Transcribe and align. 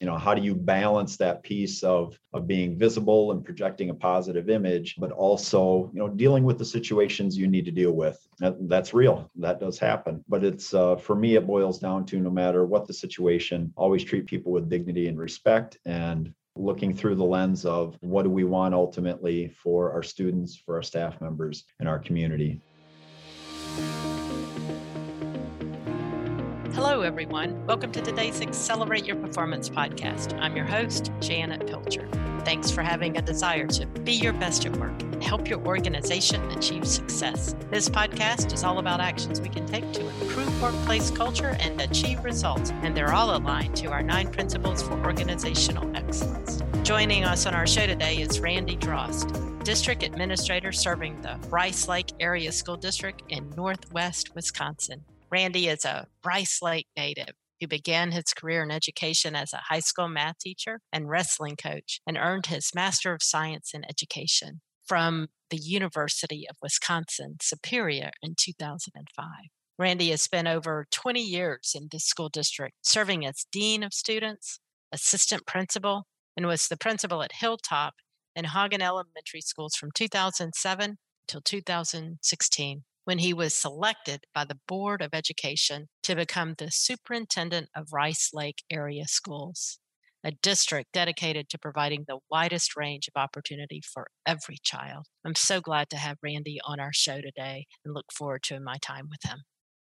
you 0.00 0.06
know 0.06 0.18
how 0.18 0.34
do 0.34 0.42
you 0.42 0.54
balance 0.54 1.16
that 1.16 1.42
piece 1.42 1.82
of 1.82 2.18
of 2.32 2.46
being 2.46 2.78
visible 2.78 3.32
and 3.32 3.44
projecting 3.44 3.90
a 3.90 3.94
positive 3.94 4.50
image 4.50 4.96
but 4.98 5.10
also 5.10 5.90
you 5.92 5.98
know 5.98 6.08
dealing 6.08 6.44
with 6.44 6.58
the 6.58 6.64
situations 6.64 7.36
you 7.36 7.46
need 7.46 7.64
to 7.64 7.70
deal 7.70 7.92
with? 7.92 8.26
That, 8.38 8.68
that's 8.68 8.92
real. 8.92 9.30
That 9.36 9.60
does 9.60 9.78
happen. 9.78 10.22
But 10.28 10.44
it's 10.44 10.74
uh, 10.74 10.96
for 10.96 11.16
me 11.16 11.36
it 11.36 11.46
boils 11.46 11.78
down 11.78 12.04
to 12.06 12.20
no 12.20 12.30
matter 12.30 12.66
what 12.66 12.86
the 12.86 12.92
situation 12.92 13.72
always 13.76 14.04
treat 14.04 14.26
people 14.26 14.52
with 14.52 14.68
dignity 14.68 15.08
and 15.08 15.18
respect 15.18 15.78
and 15.86 16.34
looking 16.56 16.94
through 16.94 17.14
the 17.14 17.24
lens 17.24 17.64
of 17.64 17.96
what 18.00 18.22
do 18.22 18.30
we 18.30 18.44
want 18.44 18.74
ultimately 18.74 19.48
for 19.48 19.92
our 19.92 20.02
students 20.02 20.56
for 20.56 20.76
our 20.76 20.82
staff 20.82 21.20
members 21.20 21.64
and 21.80 21.88
our 21.88 21.98
community 21.98 22.60
Hello, 26.76 27.00
everyone. 27.00 27.64
Welcome 27.64 27.90
to 27.92 28.02
today's 28.02 28.42
Accelerate 28.42 29.06
Your 29.06 29.16
Performance 29.16 29.70
podcast. 29.70 30.38
I'm 30.38 30.54
your 30.54 30.66
host, 30.66 31.10
Janet 31.20 31.66
Pilcher. 31.66 32.06
Thanks 32.44 32.70
for 32.70 32.82
having 32.82 33.16
a 33.16 33.22
desire 33.22 33.66
to 33.68 33.86
be 33.86 34.12
your 34.12 34.34
best 34.34 34.66
at 34.66 34.76
work 34.76 34.92
and 35.00 35.24
help 35.24 35.48
your 35.48 35.66
organization 35.66 36.44
achieve 36.50 36.86
success. 36.86 37.56
This 37.70 37.88
podcast 37.88 38.52
is 38.52 38.62
all 38.62 38.78
about 38.78 39.00
actions 39.00 39.40
we 39.40 39.48
can 39.48 39.64
take 39.64 39.90
to 39.94 40.06
improve 40.20 40.60
workplace 40.60 41.10
culture 41.10 41.56
and 41.60 41.80
achieve 41.80 42.22
results, 42.22 42.72
and 42.82 42.94
they're 42.94 43.14
all 43.14 43.34
aligned 43.34 43.74
to 43.76 43.86
our 43.86 44.02
nine 44.02 44.30
principles 44.30 44.82
for 44.82 45.02
organizational 45.02 45.96
excellence. 45.96 46.62
Joining 46.82 47.24
us 47.24 47.46
on 47.46 47.54
our 47.54 47.66
show 47.66 47.86
today 47.86 48.18
is 48.18 48.38
Randy 48.38 48.76
Drost, 48.76 49.64
District 49.64 50.02
Administrator 50.02 50.72
serving 50.72 51.22
the 51.22 51.40
Rice 51.48 51.88
Lake 51.88 52.12
Area 52.20 52.52
School 52.52 52.76
District 52.76 53.22
in 53.30 53.48
Northwest 53.56 54.34
Wisconsin. 54.34 55.06
Randy 55.30 55.68
is 55.68 55.84
a 55.84 56.06
Rice 56.24 56.62
Lake 56.62 56.86
native 56.96 57.34
who 57.60 57.66
began 57.66 58.12
his 58.12 58.32
career 58.34 58.62
in 58.62 58.70
education 58.70 59.34
as 59.34 59.52
a 59.52 59.62
high 59.68 59.80
school 59.80 60.08
math 60.08 60.38
teacher 60.38 60.80
and 60.92 61.08
wrestling 61.08 61.56
coach 61.56 62.00
and 62.06 62.16
earned 62.16 62.46
his 62.46 62.74
Master 62.74 63.12
of 63.12 63.22
Science 63.22 63.72
in 63.74 63.84
Education 63.88 64.60
from 64.84 65.28
the 65.50 65.56
University 65.56 66.46
of 66.48 66.56
Wisconsin 66.62 67.36
Superior 67.40 68.10
in 68.22 68.34
2005. 68.38 69.26
Randy 69.78 70.10
has 70.10 70.22
spent 70.22 70.48
over 70.48 70.86
20 70.90 71.20
years 71.20 71.72
in 71.74 71.88
this 71.90 72.04
school 72.04 72.28
district, 72.28 72.76
serving 72.82 73.26
as 73.26 73.46
Dean 73.50 73.82
of 73.82 73.92
Students, 73.92 74.60
Assistant 74.92 75.46
Principal, 75.46 76.06
and 76.36 76.46
was 76.46 76.68
the 76.68 76.76
principal 76.76 77.22
at 77.22 77.32
Hilltop 77.32 77.94
and 78.34 78.48
Hagen 78.48 78.82
Elementary 78.82 79.40
Schools 79.40 79.74
from 79.74 79.90
2007 79.92 80.98
till 81.26 81.40
2016 81.40 82.84
when 83.06 83.18
he 83.18 83.32
was 83.32 83.54
selected 83.54 84.24
by 84.34 84.44
the 84.44 84.58
Board 84.66 85.00
of 85.00 85.10
Education 85.14 85.86
to 86.02 86.16
become 86.16 86.54
the 86.58 86.72
superintendent 86.72 87.68
of 87.74 87.92
Rice 87.92 88.30
Lake 88.34 88.64
Area 88.68 89.04
Schools, 89.06 89.78
a 90.24 90.32
district 90.42 90.88
dedicated 90.92 91.48
to 91.48 91.58
providing 91.58 92.04
the 92.08 92.18
widest 92.32 92.76
range 92.76 93.06
of 93.06 93.18
opportunity 93.18 93.80
for 93.80 94.08
every 94.26 94.58
child. 94.60 95.06
I'm 95.24 95.36
so 95.36 95.60
glad 95.60 95.88
to 95.90 95.96
have 95.96 96.16
Randy 96.20 96.58
on 96.66 96.80
our 96.80 96.92
show 96.92 97.20
today 97.20 97.66
and 97.84 97.94
look 97.94 98.06
forward 98.12 98.42
to 98.46 98.58
my 98.58 98.76
time 98.82 99.06
with 99.08 99.22
him. 99.22 99.38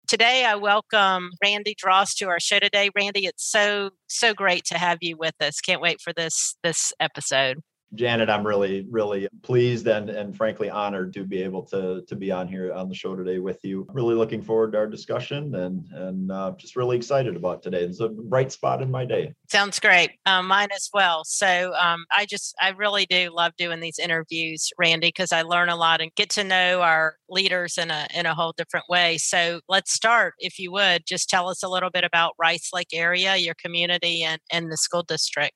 Today, 0.07 0.45
I 0.45 0.57
welcome 0.57 1.31
Randy 1.43 1.75
Drost 1.83 2.17
to 2.17 2.29
our 2.29 2.41
show 2.41 2.59
today. 2.59 2.91
Randy, 2.95 3.25
it's 3.25 3.51
so 3.51 3.91
so 4.07 4.35
great 4.35 4.65
to 4.67 4.77
have 4.77 4.99
you 5.01 5.17
with 5.17 5.35
us. 5.41 5.63
Can't 5.63 5.81
wait 5.81 6.03
for 6.03 6.13
this 6.13 6.57
this 6.63 6.93
episode. 7.01 7.57
Janet, 7.95 8.29
I'm 8.29 8.47
really, 8.47 8.87
really 8.91 9.29
pleased 9.43 9.87
and, 9.87 10.11
and 10.11 10.37
frankly 10.37 10.69
honored 10.69 11.13
to 11.15 11.25
be 11.25 11.43
able 11.43 11.63
to, 11.67 12.03
to 12.07 12.17
be 12.17 12.31
on 12.31 12.47
here 12.47 12.73
on 12.73 12.89
the 12.89 12.95
show 12.95 13.17
today 13.17 13.39
with 13.39 13.65
you. 13.65 13.87
Really 13.93 14.15
looking 14.15 14.43
forward 14.43 14.73
to 14.73 14.79
our 14.79 14.87
discussion 14.87 15.55
and, 15.55 15.87
and 15.93 16.31
uh, 16.31 16.53
just 16.59 16.77
really 16.77 16.97
excited 16.97 17.37
about 17.37 17.63
today. 17.63 17.83
It's 17.83 18.01
a 18.01 18.09
bright 18.09 18.53
spot 18.53 18.83
in 18.83 18.91
my 18.91 19.05
day. 19.05 19.33
Sounds 19.49 19.81
great. 19.81 20.11
Um, 20.27 20.47
mine 20.47 20.69
as 20.75 20.91
well. 20.93 21.25
So 21.25 21.73
um, 21.75 22.05
I 22.13 22.27
just, 22.27 22.55
I 22.61 22.71
really 22.71 23.07
do 23.07 23.31
love 23.35 23.53
doing 23.57 23.81
these 23.81 23.99
interviews, 23.99 24.71
Randy, 24.79 25.09
because 25.09 25.33
I 25.33 25.43
learn 25.43 25.69
a 25.69 25.77
lot 25.77 26.01
and 26.01 26.15
get 26.15 26.29
to 26.31 26.45
know 26.45 26.83
our 26.83 27.17
leaders 27.29 27.79
in 27.79 27.91
a, 27.91 28.07
in 28.15 28.27
a 28.27 28.35
whole 28.35 28.53
different 28.57 28.87
way. 28.89 29.17
So 29.19 29.61
let's 29.69 29.93
start, 29.93 30.35
if 30.39 30.59
you 30.59 30.71
would, 30.73 31.05
just 31.07 31.29
tell 31.29 31.49
us 31.49 31.63
a 31.63 31.69
little 31.69 31.91
bit 31.91 32.05
about 32.05 32.35
Rice 32.39 32.71
Lake 32.73 32.89
area, 32.93 33.37
your 33.37 33.55
community 33.55 34.23
and, 34.23 34.41
and 34.53 34.71
the 34.71 34.77
school 34.77 35.03
district. 35.03 35.55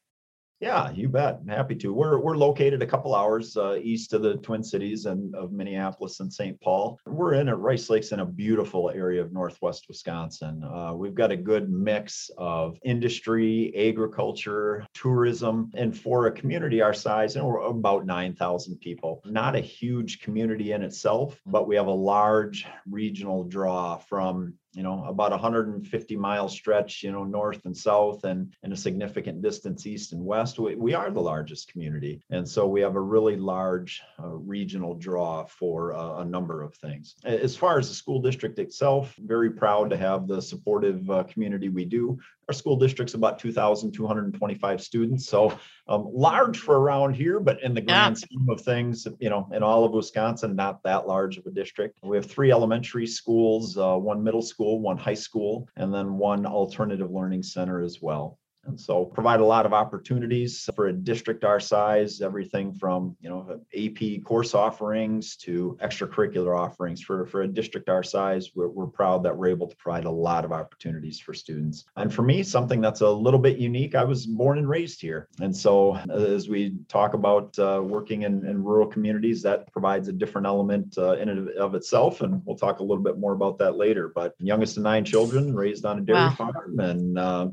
Yeah, 0.62 0.92
you 0.92 1.08
bet. 1.08 1.40
Happy 1.48 1.74
to. 1.74 1.92
We're 1.92 2.20
we're 2.20 2.36
located 2.36 2.82
a 2.82 2.86
couple 2.86 3.16
hours 3.16 3.56
uh, 3.56 3.80
east 3.82 4.12
of 4.12 4.22
the 4.22 4.36
Twin 4.36 4.62
Cities 4.62 5.06
and 5.06 5.34
of 5.34 5.50
Minneapolis 5.50 6.20
and 6.20 6.32
St. 6.32 6.60
Paul. 6.60 7.00
We're 7.04 7.34
in 7.34 7.48
a 7.48 7.56
Rice 7.56 7.90
Lakes 7.90 8.12
in 8.12 8.20
a 8.20 8.24
beautiful 8.24 8.88
area 8.90 9.20
of 9.20 9.32
Northwest 9.32 9.86
Wisconsin. 9.88 10.62
Uh, 10.62 10.94
we've 10.94 11.16
got 11.16 11.32
a 11.32 11.36
good 11.36 11.68
mix 11.68 12.30
of 12.38 12.78
industry, 12.84 13.72
agriculture, 13.76 14.86
tourism, 14.94 15.68
and 15.74 15.98
for 15.98 16.28
a 16.28 16.32
community 16.32 16.80
our 16.80 16.94
size, 16.94 17.34
and 17.34 17.44
we're 17.44 17.58
about 17.62 18.06
nine 18.06 18.32
thousand 18.32 18.76
people. 18.76 19.20
Not 19.24 19.56
a 19.56 19.60
huge 19.60 20.20
community 20.20 20.70
in 20.70 20.82
itself, 20.82 21.40
but 21.44 21.66
we 21.66 21.74
have 21.74 21.88
a 21.88 21.90
large 21.90 22.68
regional 22.88 23.42
draw 23.42 23.96
from 23.96 24.54
you 24.72 24.82
know 24.82 25.04
about 25.04 25.30
150 25.30 26.16
mile 26.16 26.48
stretch 26.48 27.02
you 27.02 27.12
know 27.12 27.24
north 27.24 27.64
and 27.66 27.76
south 27.76 28.24
and 28.24 28.54
and 28.62 28.72
a 28.72 28.76
significant 28.76 29.42
distance 29.42 29.86
east 29.86 30.12
and 30.12 30.24
west. 30.24 30.58
We, 30.58 30.74
we 30.76 30.94
are 30.94 31.10
the 31.10 31.20
largest 31.20 31.70
community. 31.72 32.22
And 32.30 32.48
so 32.48 32.66
we 32.66 32.80
have 32.80 32.96
a 32.96 33.00
really 33.00 33.36
large 33.36 34.02
uh, 34.22 34.28
regional 34.28 34.94
draw 34.94 35.44
for 35.44 35.94
uh, 35.94 36.18
a 36.18 36.24
number 36.24 36.62
of 36.62 36.74
things. 36.74 37.16
As 37.24 37.56
far 37.56 37.78
as 37.78 37.88
the 37.88 37.94
school 37.94 38.20
district 38.20 38.58
itself 38.58 39.14
very 39.18 39.50
proud 39.50 39.90
to 39.90 39.96
have 39.96 40.26
the 40.26 40.40
supportive 40.40 41.10
uh, 41.10 41.24
community 41.24 41.68
we 41.68 41.84
do 41.84 42.18
our 42.52 42.58
school 42.58 42.76
district's 42.76 43.14
about 43.14 43.38
2,225 43.38 44.82
students, 44.82 45.26
so 45.26 45.58
um, 45.88 46.06
large 46.12 46.58
for 46.58 46.78
around 46.78 47.14
here, 47.14 47.40
but 47.40 47.62
in 47.62 47.72
the 47.72 47.80
grand 47.80 48.16
yeah. 48.16 48.26
scheme 48.26 48.46
of 48.50 48.60
things, 48.60 49.08
you 49.20 49.30
know, 49.30 49.48
in 49.54 49.62
all 49.62 49.86
of 49.86 49.92
Wisconsin, 49.92 50.54
not 50.54 50.82
that 50.82 51.08
large 51.08 51.38
of 51.38 51.46
a 51.46 51.50
district. 51.50 51.98
We 52.02 52.14
have 52.18 52.26
three 52.26 52.52
elementary 52.52 53.06
schools, 53.06 53.78
uh, 53.78 53.96
one 53.96 54.22
middle 54.22 54.42
school, 54.42 54.80
one 54.80 54.98
high 54.98 55.14
school, 55.14 55.66
and 55.76 55.94
then 55.94 56.18
one 56.18 56.44
alternative 56.44 57.10
learning 57.10 57.42
center 57.42 57.80
as 57.80 58.02
well 58.02 58.38
and 58.64 58.78
so 58.78 59.04
provide 59.04 59.40
a 59.40 59.44
lot 59.44 59.66
of 59.66 59.72
opportunities 59.72 60.68
for 60.74 60.86
a 60.86 60.92
district 60.92 61.44
our 61.44 61.58
size 61.58 62.20
everything 62.20 62.72
from 62.72 63.16
you 63.20 63.28
know 63.28 63.60
ap 63.76 64.24
course 64.24 64.54
offerings 64.54 65.36
to 65.36 65.76
extracurricular 65.82 66.56
offerings. 66.56 67.02
For 67.02 67.26
for 67.26 67.42
a 67.42 67.48
district 67.48 67.88
our 67.88 68.02
size 68.02 68.50
we're, 68.54 68.68
we're 68.68 68.86
proud 68.86 69.24
that 69.24 69.36
we're 69.36 69.48
able 69.48 69.66
to 69.66 69.76
provide 69.76 70.04
a 70.04 70.10
lot 70.10 70.44
of 70.44 70.52
opportunities 70.52 71.18
for 71.18 71.34
students. 71.34 71.84
And 71.96 72.12
for 72.12 72.22
me 72.22 72.42
something 72.42 72.80
that's 72.80 73.00
a 73.00 73.10
little 73.10 73.40
bit 73.40 73.58
unique 73.58 73.94
i 73.94 74.04
was 74.04 74.26
born 74.26 74.58
and 74.58 74.68
raised 74.68 75.00
here. 75.00 75.28
And 75.40 75.56
so 75.56 75.96
as 76.10 76.48
we 76.48 76.76
talk 76.88 77.14
about 77.14 77.58
uh, 77.58 77.82
working 77.82 78.22
in, 78.22 78.46
in, 78.46 78.62
rural 78.62 78.86
communities 78.86 79.42
that 79.42 79.72
provides 79.72 80.06
a 80.08 80.12
different 80.12 80.46
element 80.46 80.96
uh, 80.96 81.14
in 81.14 81.28
and 81.28 81.48
of 81.50 81.74
itself 81.74 82.20
and 82.20 82.42
we'll 82.44 82.56
talk 82.56 82.78
a 82.78 82.82
little 82.82 83.02
bit 83.02 83.18
more 83.18 83.32
about 83.32 83.58
that 83.58 83.76
later. 83.76 84.12
But 84.14 84.34
youngest 84.38 84.76
of 84.76 84.84
nine 84.84 85.04
children 85.04 85.54
raised 85.54 85.84
on 85.84 85.98
a 85.98 86.02
dairy 86.02 86.18
wow. 86.18 86.30
farm 86.30 86.78
and 86.78 87.18
uh, 87.18 87.48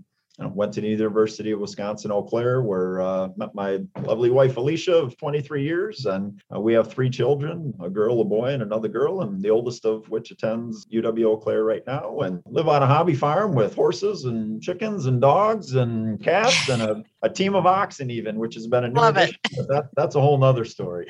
went 0.48 0.74
to 0.74 0.82
the 0.82 0.88
University 0.88 1.52
of 1.52 1.60
Wisconsin 1.60 2.12
Eau 2.12 2.24
Claire, 2.24 2.62
where 2.62 3.02
uh, 3.02 3.30
met 3.36 3.54
my 3.54 3.80
lovely 4.02 4.30
wife 4.30 4.58
Alicia 4.58 4.96
of 4.96 5.18
23 5.18 5.64
years, 5.64 6.06
and 6.06 6.42
uh, 6.54 6.60
we 6.60 6.74
have 6.74 6.92
three 6.92 7.10
children: 7.10 7.74
a 7.82 7.90
girl, 7.90 8.22
a 8.22 8.26
boy, 8.26 8.50
and 8.50 8.64
another 8.64 8.88
girl. 8.88 9.22
And 9.22 9.42
the 9.42 9.50
oldest 9.50 9.86
of 9.86 10.10
which 10.10 10.32
attends 10.32 10.86
UW 10.88 11.26
Eau 11.26 11.38
Claire 11.38 11.64
right 11.64 11.84
now, 11.86 12.20
and 12.20 12.42
live 12.46 12.68
on 12.68 12.84
a 12.84 12.88
hobby 12.88 13.16
farm 13.16 13.54
with 13.54 13.76
horses 13.76 14.26
and 14.26 14.62
chickens 14.62 15.06
and 15.06 15.22
dogs 15.22 15.76
and 15.76 16.22
cats 16.24 16.70
and 16.70 16.82
a, 16.82 17.04
a 17.22 17.30
team 17.30 17.56
of 17.56 17.66
oxen, 17.66 18.10
even, 18.10 18.38
which 18.38 18.56
has 18.56 18.68
been 18.68 18.86
a 18.86 18.88
new 18.90 19.00
Love 19.00 19.18
addition. 19.18 19.40
It. 19.52 19.68
That, 19.68 19.90
that's 19.96 20.16
a 20.16 20.22
whole 20.22 20.38
nother 20.38 20.66
story. 20.66 21.08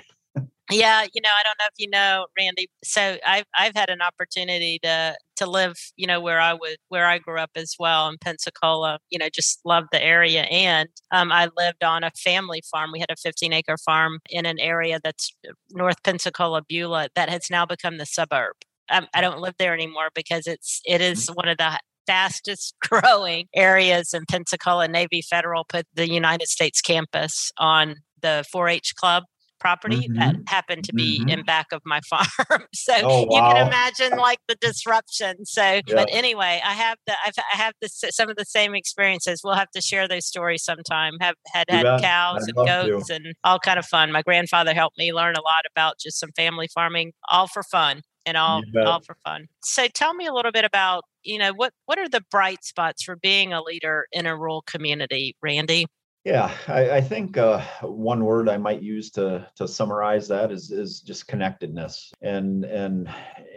Yeah, 0.72 1.04
you 1.14 1.22
know, 1.22 1.30
I 1.30 1.44
don't 1.44 1.58
know 1.58 1.66
if 1.66 1.74
you 1.78 1.90
know, 1.90 2.28
Randy. 2.38 2.68
So 2.84 3.18
I've 3.26 3.46
I've 3.58 3.74
had 3.76 3.90
an 3.90 4.02
opportunity 4.02 4.80
to 4.84 5.16
to 5.38 5.50
live, 5.50 5.76
you 5.96 6.06
know, 6.06 6.20
where 6.22 6.40
I 6.40 6.54
would 6.54 6.78
where 6.90 7.08
I 7.08 7.18
grew 7.18 7.40
up 7.40 7.52
as 7.56 7.76
well 7.80 8.08
in 8.08 8.18
Pensacola. 8.20 9.00
You 9.10 9.18
know, 9.18 9.30
just 9.34 9.60
loved 9.66 9.88
the 9.92 10.04
area, 10.04 10.44
and 10.44 10.90
um, 11.12 11.32
I 11.32 11.50
lived 11.58 11.84
on 11.84 12.04
a 12.04 12.12
family 12.12 12.62
farm. 12.72 12.92
We 12.92 13.00
had 13.00 13.10
a 13.10 13.16
15 13.16 13.52
acre 13.52 13.78
farm 13.78 14.20
in 14.30 14.46
an 14.46 14.60
area 14.60 15.00
that's 15.04 15.32
North 15.72 16.04
Pensacola, 16.04 16.62
Beulah, 16.68 17.10
that 17.16 17.30
has 17.30 17.48
now 17.50 17.66
become 17.66 17.98
the 17.98 18.06
suburb. 18.06 18.54
Um, 18.92 19.08
I 19.14 19.22
don't 19.22 19.40
live 19.40 19.56
there 19.58 19.74
anymore 19.74 20.10
because 20.14 20.46
it's 20.46 20.82
it 20.86 21.02
is 21.02 21.26
mm-hmm. 21.26 21.34
one 21.34 21.48
of 21.48 21.58
the 21.58 21.80
fastest 22.06 22.76
growing 22.82 23.48
areas 23.56 24.14
in 24.14 24.26
Pensacola. 24.30 24.88
Navy 24.88 25.24
Federal 25.24 25.66
put 25.66 25.88
the 25.96 26.08
United 26.08 26.48
States 26.48 26.80
campus 26.80 27.52
on 27.58 27.96
the 28.22 28.44
4-H 28.54 28.96
club 28.96 29.24
property 29.60 30.08
mm-hmm. 30.08 30.16
that 30.16 30.36
happened 30.48 30.84
to 30.86 30.94
be 30.94 31.20
mm-hmm. 31.20 31.30
in 31.30 31.44
back 31.44 31.68
of 31.72 31.82
my 31.86 32.00
farm. 32.10 32.66
so 32.74 32.94
oh, 33.04 33.26
wow. 33.28 33.50
you 33.50 33.56
can 33.56 33.68
imagine 33.68 34.18
like 34.18 34.40
the 34.48 34.56
disruption. 34.56 35.46
So, 35.46 35.62
yeah. 35.62 35.82
but 35.88 36.10
anyway, 36.12 36.62
I 36.66 36.74
have 36.74 36.98
the 37.06 37.14
I've, 37.26 37.34
I 37.54 37.58
have 37.58 37.74
the 37.82 37.90
some 37.90 38.30
of 38.30 38.38
the 38.38 38.46
same 38.46 38.76
experiences. 38.76 39.42
We'll 39.44 39.56
have 39.56 39.72
to 39.72 39.82
share 39.82 40.08
those 40.08 40.26
stories 40.26 40.64
sometime. 40.64 41.14
Have 41.20 41.36
had 41.48 41.66
had 41.70 41.86
yeah, 41.86 42.00
cows 42.00 42.44
I'd 42.44 42.58
and 42.58 42.68
goats 42.68 43.10
and 43.10 43.34
all 43.44 43.60
kind 43.60 43.80
of 43.80 43.86
fun. 43.86 44.12
My 44.12 44.22
grandfather 44.22 44.74
helped 44.74 44.98
me 44.98 45.14
learn 45.14 45.36
a 45.36 45.42
lot 45.42 45.66
about 45.70 46.00
just 46.00 46.20
some 46.20 46.32
family 46.36 46.68
farming, 46.74 47.14
all 47.30 47.48
for 47.48 47.64
fun. 47.64 48.02
and 48.26 48.38
all 48.38 48.62
all 48.86 49.02
for 49.02 49.16
fun. 49.24 49.48
So 49.64 49.88
tell 49.88 50.14
me 50.14 50.26
a 50.26 50.34
little 50.34 50.52
bit 50.52 50.66
about, 50.66 51.04
you 51.24 51.38
know, 51.38 51.54
what 51.54 51.74
what 51.86 51.98
are 51.98 52.10
the 52.10 52.22
bright 52.32 52.64
spots 52.64 53.04
for 53.04 53.16
being 53.16 53.54
a 53.54 53.62
leader 53.62 54.06
in 54.12 54.26
a 54.26 54.36
rural 54.36 54.62
community, 54.64 55.36
Randy? 55.42 55.88
Yeah, 56.26 56.54
I, 56.68 56.92
I 56.92 57.02
think 57.02 57.38
uh, 57.38 57.62
one 57.82 58.26
word 58.26 58.50
I 58.50 58.58
might 58.58 58.82
use 58.82 59.10
to 59.12 59.48
to 59.56 59.68
summarize 59.68 60.28
that 60.28 60.52
is 60.52 60.70
is 60.72 61.00
just 61.02 61.28
connectedness. 61.28 62.12
And 62.22 62.66
and 62.66 63.10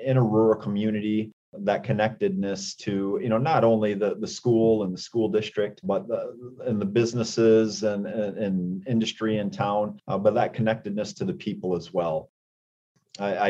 in 0.05 0.17
a 0.17 0.23
rural 0.23 0.61
community, 0.61 1.33
that 1.53 1.85
connectedness 1.85 2.75
to 2.75 3.19
you 3.23 3.29
know 3.29 3.39
not 3.39 3.65
only 3.65 3.95
the 3.95 4.15
the 4.15 4.27
school 4.27 4.85
and 4.85 4.95
the 4.95 4.99
school 5.01 5.29
district 5.29 5.81
but 5.85 6.09
the 6.09 6.35
and 6.67 6.81
the 6.81 6.87
businesses 6.87 7.83
and 7.83 8.07
and, 8.07 8.39
and 8.39 8.89
industry 8.89 9.39
in 9.39 9.51
town 9.51 9.99
uh, 10.09 10.17
but 10.17 10.35
that 10.35 10.55
connectedness 10.55 11.13
to 11.13 11.25
the 11.25 11.35
people 11.35 11.77
as 11.77 11.93
well 11.93 12.31
I, 13.19 13.37
I, 13.37 13.49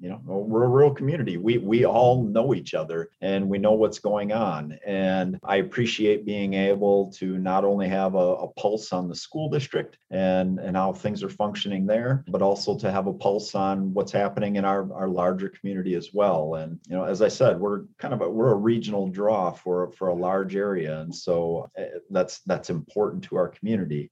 you 0.00 0.08
know, 0.08 0.20
we're 0.24 0.64
a 0.64 0.68
rural 0.68 0.94
community. 0.94 1.36
We 1.36 1.58
we 1.58 1.84
all 1.84 2.24
know 2.24 2.54
each 2.54 2.74
other 2.74 3.10
and 3.20 3.48
we 3.48 3.58
know 3.58 3.72
what's 3.72 3.98
going 3.98 4.32
on. 4.32 4.78
And 4.86 5.38
I 5.44 5.56
appreciate 5.56 6.24
being 6.24 6.54
able 6.54 7.12
to 7.12 7.38
not 7.38 7.64
only 7.64 7.88
have 7.88 8.14
a, 8.14 8.18
a, 8.18 8.48
pulse 8.54 8.92
on 8.92 9.08
the 9.08 9.14
school 9.14 9.48
district 9.48 9.98
and 10.10 10.58
and 10.58 10.76
how 10.76 10.92
things 10.92 11.22
are 11.22 11.28
functioning 11.28 11.86
there, 11.86 12.24
but 12.28 12.42
also 12.42 12.76
to 12.78 12.90
have 12.90 13.06
a 13.06 13.12
pulse 13.12 13.54
on 13.54 13.92
what's 13.92 14.12
happening 14.12 14.56
in 14.56 14.64
our 14.64 14.92
our 14.94 15.08
larger 15.08 15.50
community 15.50 15.94
as 15.94 16.12
well. 16.12 16.54
And 16.54 16.78
you 16.88 16.96
know, 16.96 17.04
as 17.04 17.20
I 17.20 17.28
said, 17.28 17.60
we're 17.60 17.84
kind 17.98 18.14
of 18.14 18.22
a, 18.22 18.30
we're 18.30 18.52
a 18.52 18.56
regional 18.56 19.08
draw 19.08 19.50
for 19.50 19.92
for 19.92 20.08
a 20.08 20.14
large 20.14 20.56
area, 20.56 21.00
and 21.00 21.14
so 21.14 21.70
eh, 21.76 21.86
that's 22.10 22.40
that's 22.40 22.70
important 22.70 23.24
to 23.24 23.36
our 23.36 23.48
community 23.48 24.10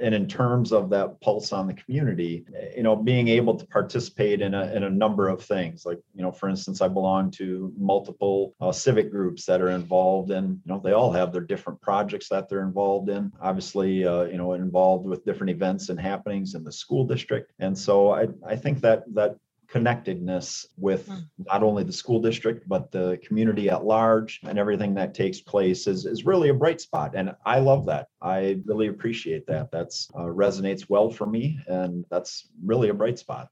and 0.00 0.14
in 0.14 0.26
terms 0.26 0.72
of 0.72 0.90
that 0.90 1.20
pulse 1.20 1.52
on 1.52 1.66
the 1.66 1.74
community 1.74 2.44
you 2.76 2.82
know 2.82 2.96
being 2.96 3.28
able 3.28 3.56
to 3.56 3.66
participate 3.66 4.40
in 4.40 4.54
a, 4.54 4.72
in 4.72 4.84
a 4.84 4.90
number 4.90 5.28
of 5.28 5.42
things. 5.42 5.84
Like 5.86 6.00
you 6.14 6.22
know 6.22 6.32
for 6.32 6.48
instance 6.48 6.80
i 6.80 6.88
belong 6.88 7.30
to 7.32 7.72
multiple 7.78 8.54
uh, 8.60 8.72
civic 8.72 9.10
groups 9.10 9.44
that 9.46 9.60
are 9.60 9.70
involved 9.70 10.30
and 10.30 10.60
you 10.64 10.72
know 10.72 10.80
they 10.82 10.92
all 10.92 11.12
have 11.12 11.32
their 11.32 11.42
different 11.42 11.80
projects 11.80 12.28
that 12.28 12.48
they're 12.48 12.62
involved 12.62 13.08
in. 13.08 13.32
Obviously 13.40 14.06
uh, 14.06 14.24
you 14.24 14.36
know 14.36 14.52
involved 14.54 15.06
with 15.06 15.24
different 15.24 15.50
events 15.50 15.88
and 15.88 16.00
happenings 16.00 16.54
in 16.54 16.64
the 16.64 16.72
school 16.72 17.04
district. 17.04 17.52
And 17.58 17.76
so 17.76 18.10
i 18.12 18.26
i 18.46 18.56
think 18.56 18.80
that 18.80 19.04
that 19.14 19.36
connectedness 19.68 20.66
with 20.76 21.06
hmm. 21.06 21.18
not 21.38 21.62
only 21.62 21.82
the 21.82 21.92
school 21.92 22.20
district 22.20 22.68
but 22.68 22.90
the 22.90 23.18
community 23.26 23.68
at 23.68 23.84
large 23.84 24.40
and 24.44 24.58
everything 24.58 24.94
that 24.94 25.14
takes 25.14 25.40
place 25.40 25.86
is, 25.86 26.06
is 26.06 26.24
really 26.24 26.48
a 26.48 26.54
bright 26.54 26.80
spot 26.80 27.14
and 27.14 27.34
i 27.44 27.58
love 27.58 27.86
that. 27.86 28.08
I 28.22 28.60
really 28.64 28.88
appreciate 28.88 29.46
that. 29.46 29.70
That's 29.70 30.08
uh, 30.14 30.22
resonates 30.22 30.88
well 30.88 31.10
for 31.10 31.26
me 31.26 31.58
and 31.66 32.04
that's 32.10 32.48
really 32.64 32.88
a 32.88 32.94
bright 32.94 33.18
spot. 33.18 33.48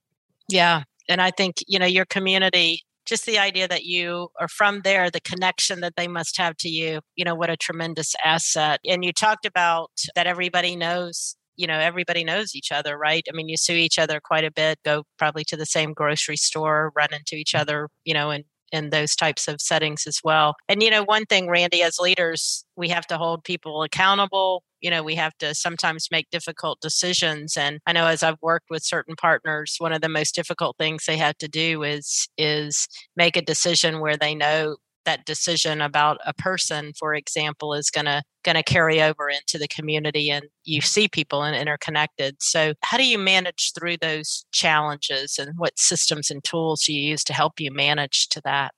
Yeah 0.48 0.84
and 1.08 1.20
i 1.20 1.30
think 1.30 1.56
you 1.66 1.78
know 1.78 1.86
your 1.86 2.04
community 2.04 2.82
just 3.06 3.26
the 3.26 3.38
idea 3.38 3.68
that 3.68 3.84
you 3.84 4.28
are 4.40 4.48
from 4.48 4.80
there 4.82 5.10
the 5.10 5.20
connection 5.20 5.80
that 5.80 5.94
they 5.96 6.08
must 6.08 6.36
have 6.38 6.56
to 6.56 6.68
you 6.68 7.00
you 7.16 7.24
know 7.24 7.34
what 7.34 7.50
a 7.50 7.56
tremendous 7.56 8.14
asset. 8.24 8.80
And 8.86 9.04
you 9.04 9.12
talked 9.12 9.46
about 9.46 9.90
that 10.14 10.26
everybody 10.26 10.76
knows 10.76 11.36
you 11.56 11.66
know 11.66 11.78
everybody 11.78 12.24
knows 12.24 12.54
each 12.54 12.72
other 12.72 12.96
right? 12.98 13.26
I 13.28 13.34
mean 13.34 13.48
you 13.48 13.56
see 13.56 13.82
each 13.84 13.98
other 13.98 14.20
quite 14.20 14.44
a 14.44 14.50
bit 14.50 14.78
go 14.84 15.04
probably 15.18 15.44
to 15.44 15.56
the 15.56 15.66
same 15.66 15.92
grocery 15.92 16.36
store 16.36 16.92
run 16.96 17.12
into 17.12 17.36
each 17.36 17.52
mm. 17.54 17.60
other 17.60 17.88
you 18.04 18.14
know 18.14 18.30
and 18.30 18.44
in 18.72 18.90
those 18.90 19.14
types 19.14 19.46
of 19.46 19.60
settings 19.60 20.04
as 20.06 20.18
well. 20.24 20.56
And 20.68 20.82
you 20.82 20.90
know 20.90 21.04
one 21.04 21.26
thing 21.26 21.48
randy 21.48 21.82
as 21.82 21.98
leaders 21.98 22.64
we 22.76 22.88
have 22.88 23.06
to 23.08 23.18
hold 23.18 23.44
people 23.44 23.82
accountable. 23.82 24.64
You 24.80 24.90
know 24.90 25.02
we 25.02 25.14
have 25.14 25.36
to 25.38 25.54
sometimes 25.54 26.08
make 26.10 26.28
difficult 26.30 26.80
decisions. 26.80 27.56
And 27.56 27.80
i 27.86 27.92
know 27.92 28.06
as 28.06 28.22
i've 28.22 28.42
worked 28.42 28.66
with 28.70 28.82
certain 28.84 29.16
partners 29.16 29.76
one 29.78 29.92
of 29.92 30.00
the 30.00 30.08
most 30.08 30.34
difficult 30.34 30.76
things 30.76 31.04
they 31.04 31.16
have 31.16 31.38
to 31.38 31.48
do 31.48 31.82
is 31.82 32.28
is 32.38 32.88
make 33.16 33.36
a 33.36 33.42
decision 33.42 34.00
where 34.00 34.16
they 34.16 34.34
know 34.34 34.76
that 35.04 35.24
decision 35.24 35.80
about 35.80 36.18
a 36.26 36.34
person 36.34 36.92
for 36.98 37.14
example 37.14 37.74
is 37.74 37.90
going 37.90 38.06
to 38.06 38.22
going 38.44 38.56
to 38.56 38.62
carry 38.62 39.02
over 39.02 39.28
into 39.28 39.58
the 39.58 39.68
community 39.68 40.30
and 40.30 40.44
you 40.64 40.80
see 40.80 41.08
people 41.08 41.42
and 41.42 41.56
interconnected. 41.56 42.36
So 42.40 42.74
how 42.82 42.98
do 42.98 43.06
you 43.06 43.18
manage 43.18 43.72
through 43.74 43.96
those 44.00 44.44
challenges 44.52 45.38
and 45.38 45.52
what 45.56 45.78
systems 45.78 46.30
and 46.30 46.44
tools 46.44 46.84
do 46.84 46.92
you 46.92 47.10
use 47.10 47.24
to 47.24 47.32
help 47.32 47.58
you 47.58 47.72
manage 47.72 48.28
to 48.28 48.42
that 48.44 48.74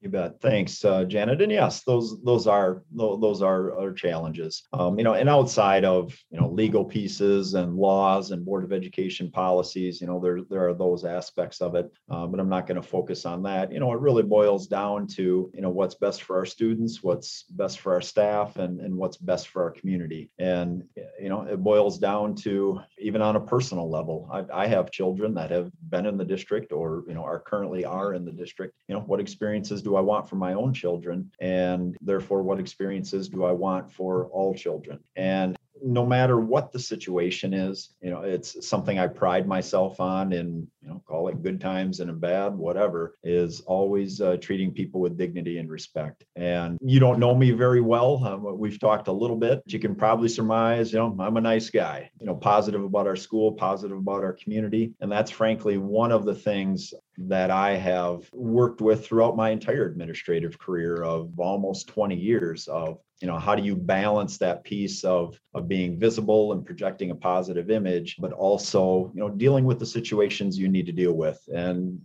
you 0.00 0.10
bet. 0.10 0.40
Thanks, 0.40 0.84
uh, 0.84 1.04
Janet. 1.04 1.40
And 1.40 1.50
yes, 1.50 1.82
those 1.82 2.22
those 2.22 2.46
are 2.46 2.82
those 2.92 3.42
are, 3.42 3.92
challenges. 3.96 4.62
Um, 4.72 4.98
you 4.98 5.04
know, 5.04 5.14
and 5.14 5.28
outside 5.28 5.84
of 5.84 6.14
you 6.30 6.38
know 6.38 6.50
legal 6.50 6.84
pieces 6.84 7.54
and 7.54 7.76
laws 7.76 8.30
and 8.30 8.44
board 8.44 8.64
of 8.64 8.72
education 8.72 9.30
policies, 9.30 10.00
you 10.00 10.06
know, 10.06 10.20
there 10.20 10.40
there 10.50 10.68
are 10.68 10.74
those 10.74 11.04
aspects 11.04 11.60
of 11.60 11.74
it. 11.76 11.90
Uh, 12.10 12.26
but 12.26 12.40
I'm 12.40 12.48
not 12.48 12.66
going 12.66 12.80
to 12.80 12.86
focus 12.86 13.24
on 13.24 13.42
that. 13.44 13.72
You 13.72 13.80
know, 13.80 13.92
it 13.92 14.00
really 14.00 14.22
boils 14.22 14.66
down 14.66 15.06
to 15.08 15.50
you 15.54 15.60
know 15.62 15.70
what's 15.70 15.94
best 15.94 16.22
for 16.22 16.36
our 16.36 16.46
students, 16.46 17.02
what's 17.02 17.44
best 17.50 17.80
for 17.80 17.94
our 17.94 18.02
staff, 18.02 18.56
and 18.56 18.80
and 18.80 18.94
what's 18.94 19.16
best 19.16 19.48
for 19.48 19.62
our 19.62 19.70
community. 19.70 20.30
And 20.38 20.84
you 21.20 21.30
know, 21.30 21.42
it 21.42 21.62
boils 21.62 21.98
down 21.98 22.34
to 22.36 22.80
even 22.98 23.22
on 23.22 23.36
a 23.36 23.40
personal 23.40 23.90
level. 23.90 24.28
I, 24.30 24.64
I 24.64 24.66
have 24.66 24.90
children 24.90 25.32
that 25.34 25.50
have 25.50 25.70
been 25.88 26.06
in 26.06 26.18
the 26.18 26.24
district 26.24 26.72
or 26.72 27.04
you 27.08 27.14
know 27.14 27.24
are 27.24 27.40
currently 27.40 27.84
are 27.84 28.12
in 28.12 28.24
the 28.24 28.32
district. 28.32 28.74
You 28.88 28.94
know, 28.94 29.00
what 29.00 29.20
experiences 29.20 29.82
do 29.86 29.94
I 29.94 30.00
want 30.00 30.28
for 30.28 30.34
my 30.34 30.54
own 30.54 30.74
children? 30.74 31.30
And 31.40 31.96
therefore, 32.00 32.42
what 32.42 32.58
experiences 32.58 33.28
do 33.28 33.44
I 33.44 33.52
want 33.52 33.92
for 33.92 34.26
all 34.26 34.52
children? 34.52 34.98
And 35.14 35.56
no 35.80 36.04
matter 36.04 36.40
what 36.40 36.72
the 36.72 36.78
situation 36.78 37.54
is, 37.54 37.90
you 38.00 38.10
know, 38.10 38.22
it's 38.22 38.66
something 38.66 38.98
I 38.98 39.06
pride 39.06 39.46
myself 39.46 40.00
on 40.00 40.32
in, 40.32 40.66
you 40.82 40.88
know, 40.88 41.02
call 41.06 41.28
it 41.28 41.40
good 41.40 41.60
times 41.60 42.00
and 42.00 42.10
in 42.10 42.18
bad, 42.18 42.54
whatever, 42.56 43.14
is 43.22 43.60
always 43.60 44.20
uh, 44.20 44.38
treating 44.40 44.72
people 44.72 45.00
with 45.00 45.16
dignity 45.16 45.58
and 45.58 45.70
respect. 45.70 46.24
And 46.34 46.78
you 46.82 46.98
don't 46.98 47.20
know 47.20 47.34
me 47.34 47.52
very 47.52 47.80
well. 47.80 48.24
Um, 48.24 48.58
we've 48.58 48.80
talked 48.80 49.06
a 49.06 49.12
little 49.12 49.36
bit. 49.36 49.62
You 49.66 49.78
can 49.78 49.94
probably 49.94 50.28
surmise, 50.28 50.92
you 50.92 50.98
know, 50.98 51.14
I'm 51.20 51.36
a 51.36 51.40
nice 51.40 51.70
guy, 51.70 52.10
you 52.18 52.26
know, 52.26 52.34
positive 52.34 52.82
about 52.82 53.06
our 53.06 53.14
school, 53.16 53.52
positive 53.52 53.98
about 53.98 54.24
our 54.24 54.32
community. 54.32 54.94
And 55.00 55.12
that's 55.12 55.30
frankly 55.30 55.78
one 55.78 56.10
of 56.10 56.24
the 56.24 56.34
things 56.34 56.92
that 57.18 57.50
I 57.50 57.76
have 57.76 58.28
worked 58.32 58.80
with 58.80 59.06
throughout 59.06 59.36
my 59.36 59.50
entire 59.50 59.86
administrative 59.86 60.58
career 60.58 61.02
of 61.02 61.38
almost 61.38 61.88
20 61.88 62.14
years 62.14 62.68
of 62.68 62.98
you 63.20 63.26
know 63.26 63.38
how 63.38 63.54
do 63.54 63.62
you 63.62 63.74
balance 63.74 64.36
that 64.38 64.64
piece 64.64 65.02
of 65.04 65.40
of 65.54 65.68
being 65.68 65.98
visible 65.98 66.52
and 66.52 66.66
projecting 66.66 67.10
a 67.10 67.14
positive 67.14 67.70
image 67.70 68.16
but 68.18 68.32
also 68.32 69.10
you 69.14 69.20
know 69.20 69.30
dealing 69.30 69.64
with 69.64 69.78
the 69.78 69.86
situations 69.86 70.58
you 70.58 70.68
need 70.68 70.86
to 70.86 70.92
deal 70.92 71.14
with. 71.14 71.40
And 71.54 72.00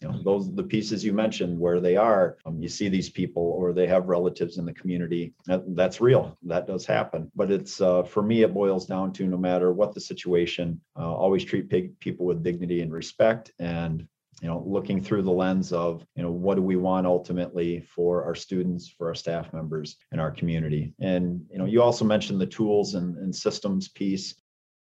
you 0.00 0.08
know 0.08 0.22
those 0.22 0.54
the 0.54 0.62
pieces 0.62 1.04
you 1.04 1.12
mentioned 1.12 1.58
where 1.58 1.80
they 1.80 1.96
are 1.96 2.38
um, 2.46 2.60
you 2.60 2.68
see 2.68 2.88
these 2.88 3.08
people 3.08 3.42
or 3.42 3.72
they 3.72 3.86
have 3.86 4.08
relatives 4.08 4.58
in 4.58 4.64
the 4.64 4.72
community 4.72 5.32
that, 5.46 5.62
that's 5.76 6.00
real 6.00 6.36
that 6.44 6.66
does 6.66 6.86
happen. 6.86 7.30
But 7.34 7.50
it's 7.50 7.80
uh, 7.80 8.02
for 8.02 8.22
me 8.22 8.42
it 8.42 8.54
boils 8.54 8.86
down 8.86 9.12
to 9.14 9.26
no 9.26 9.36
matter 9.36 9.72
what 9.72 9.94
the 9.94 10.00
situation 10.00 10.80
uh, 10.98 11.12
always 11.12 11.44
treat 11.44 11.68
people 12.00 12.24
with 12.26 12.42
dignity 12.42 12.80
and 12.80 12.92
respect 12.92 13.52
and 13.58 14.06
you 14.42 14.48
know 14.48 14.62
looking 14.66 15.00
through 15.00 15.22
the 15.22 15.30
lens 15.30 15.72
of 15.72 16.04
you 16.16 16.22
know 16.22 16.30
what 16.30 16.56
do 16.56 16.62
we 16.62 16.76
want 16.76 17.06
ultimately 17.06 17.80
for 17.80 18.24
our 18.24 18.34
students 18.34 18.88
for 18.88 19.08
our 19.08 19.14
staff 19.14 19.52
members 19.52 19.96
and 20.12 20.20
our 20.20 20.30
community? 20.30 20.94
And 21.00 21.44
you 21.50 21.58
know 21.58 21.66
you 21.66 21.82
also 21.82 22.04
mentioned 22.04 22.40
the 22.40 22.46
tools 22.46 22.94
and, 22.94 23.16
and 23.18 23.34
systems 23.34 23.88
piece. 23.88 24.34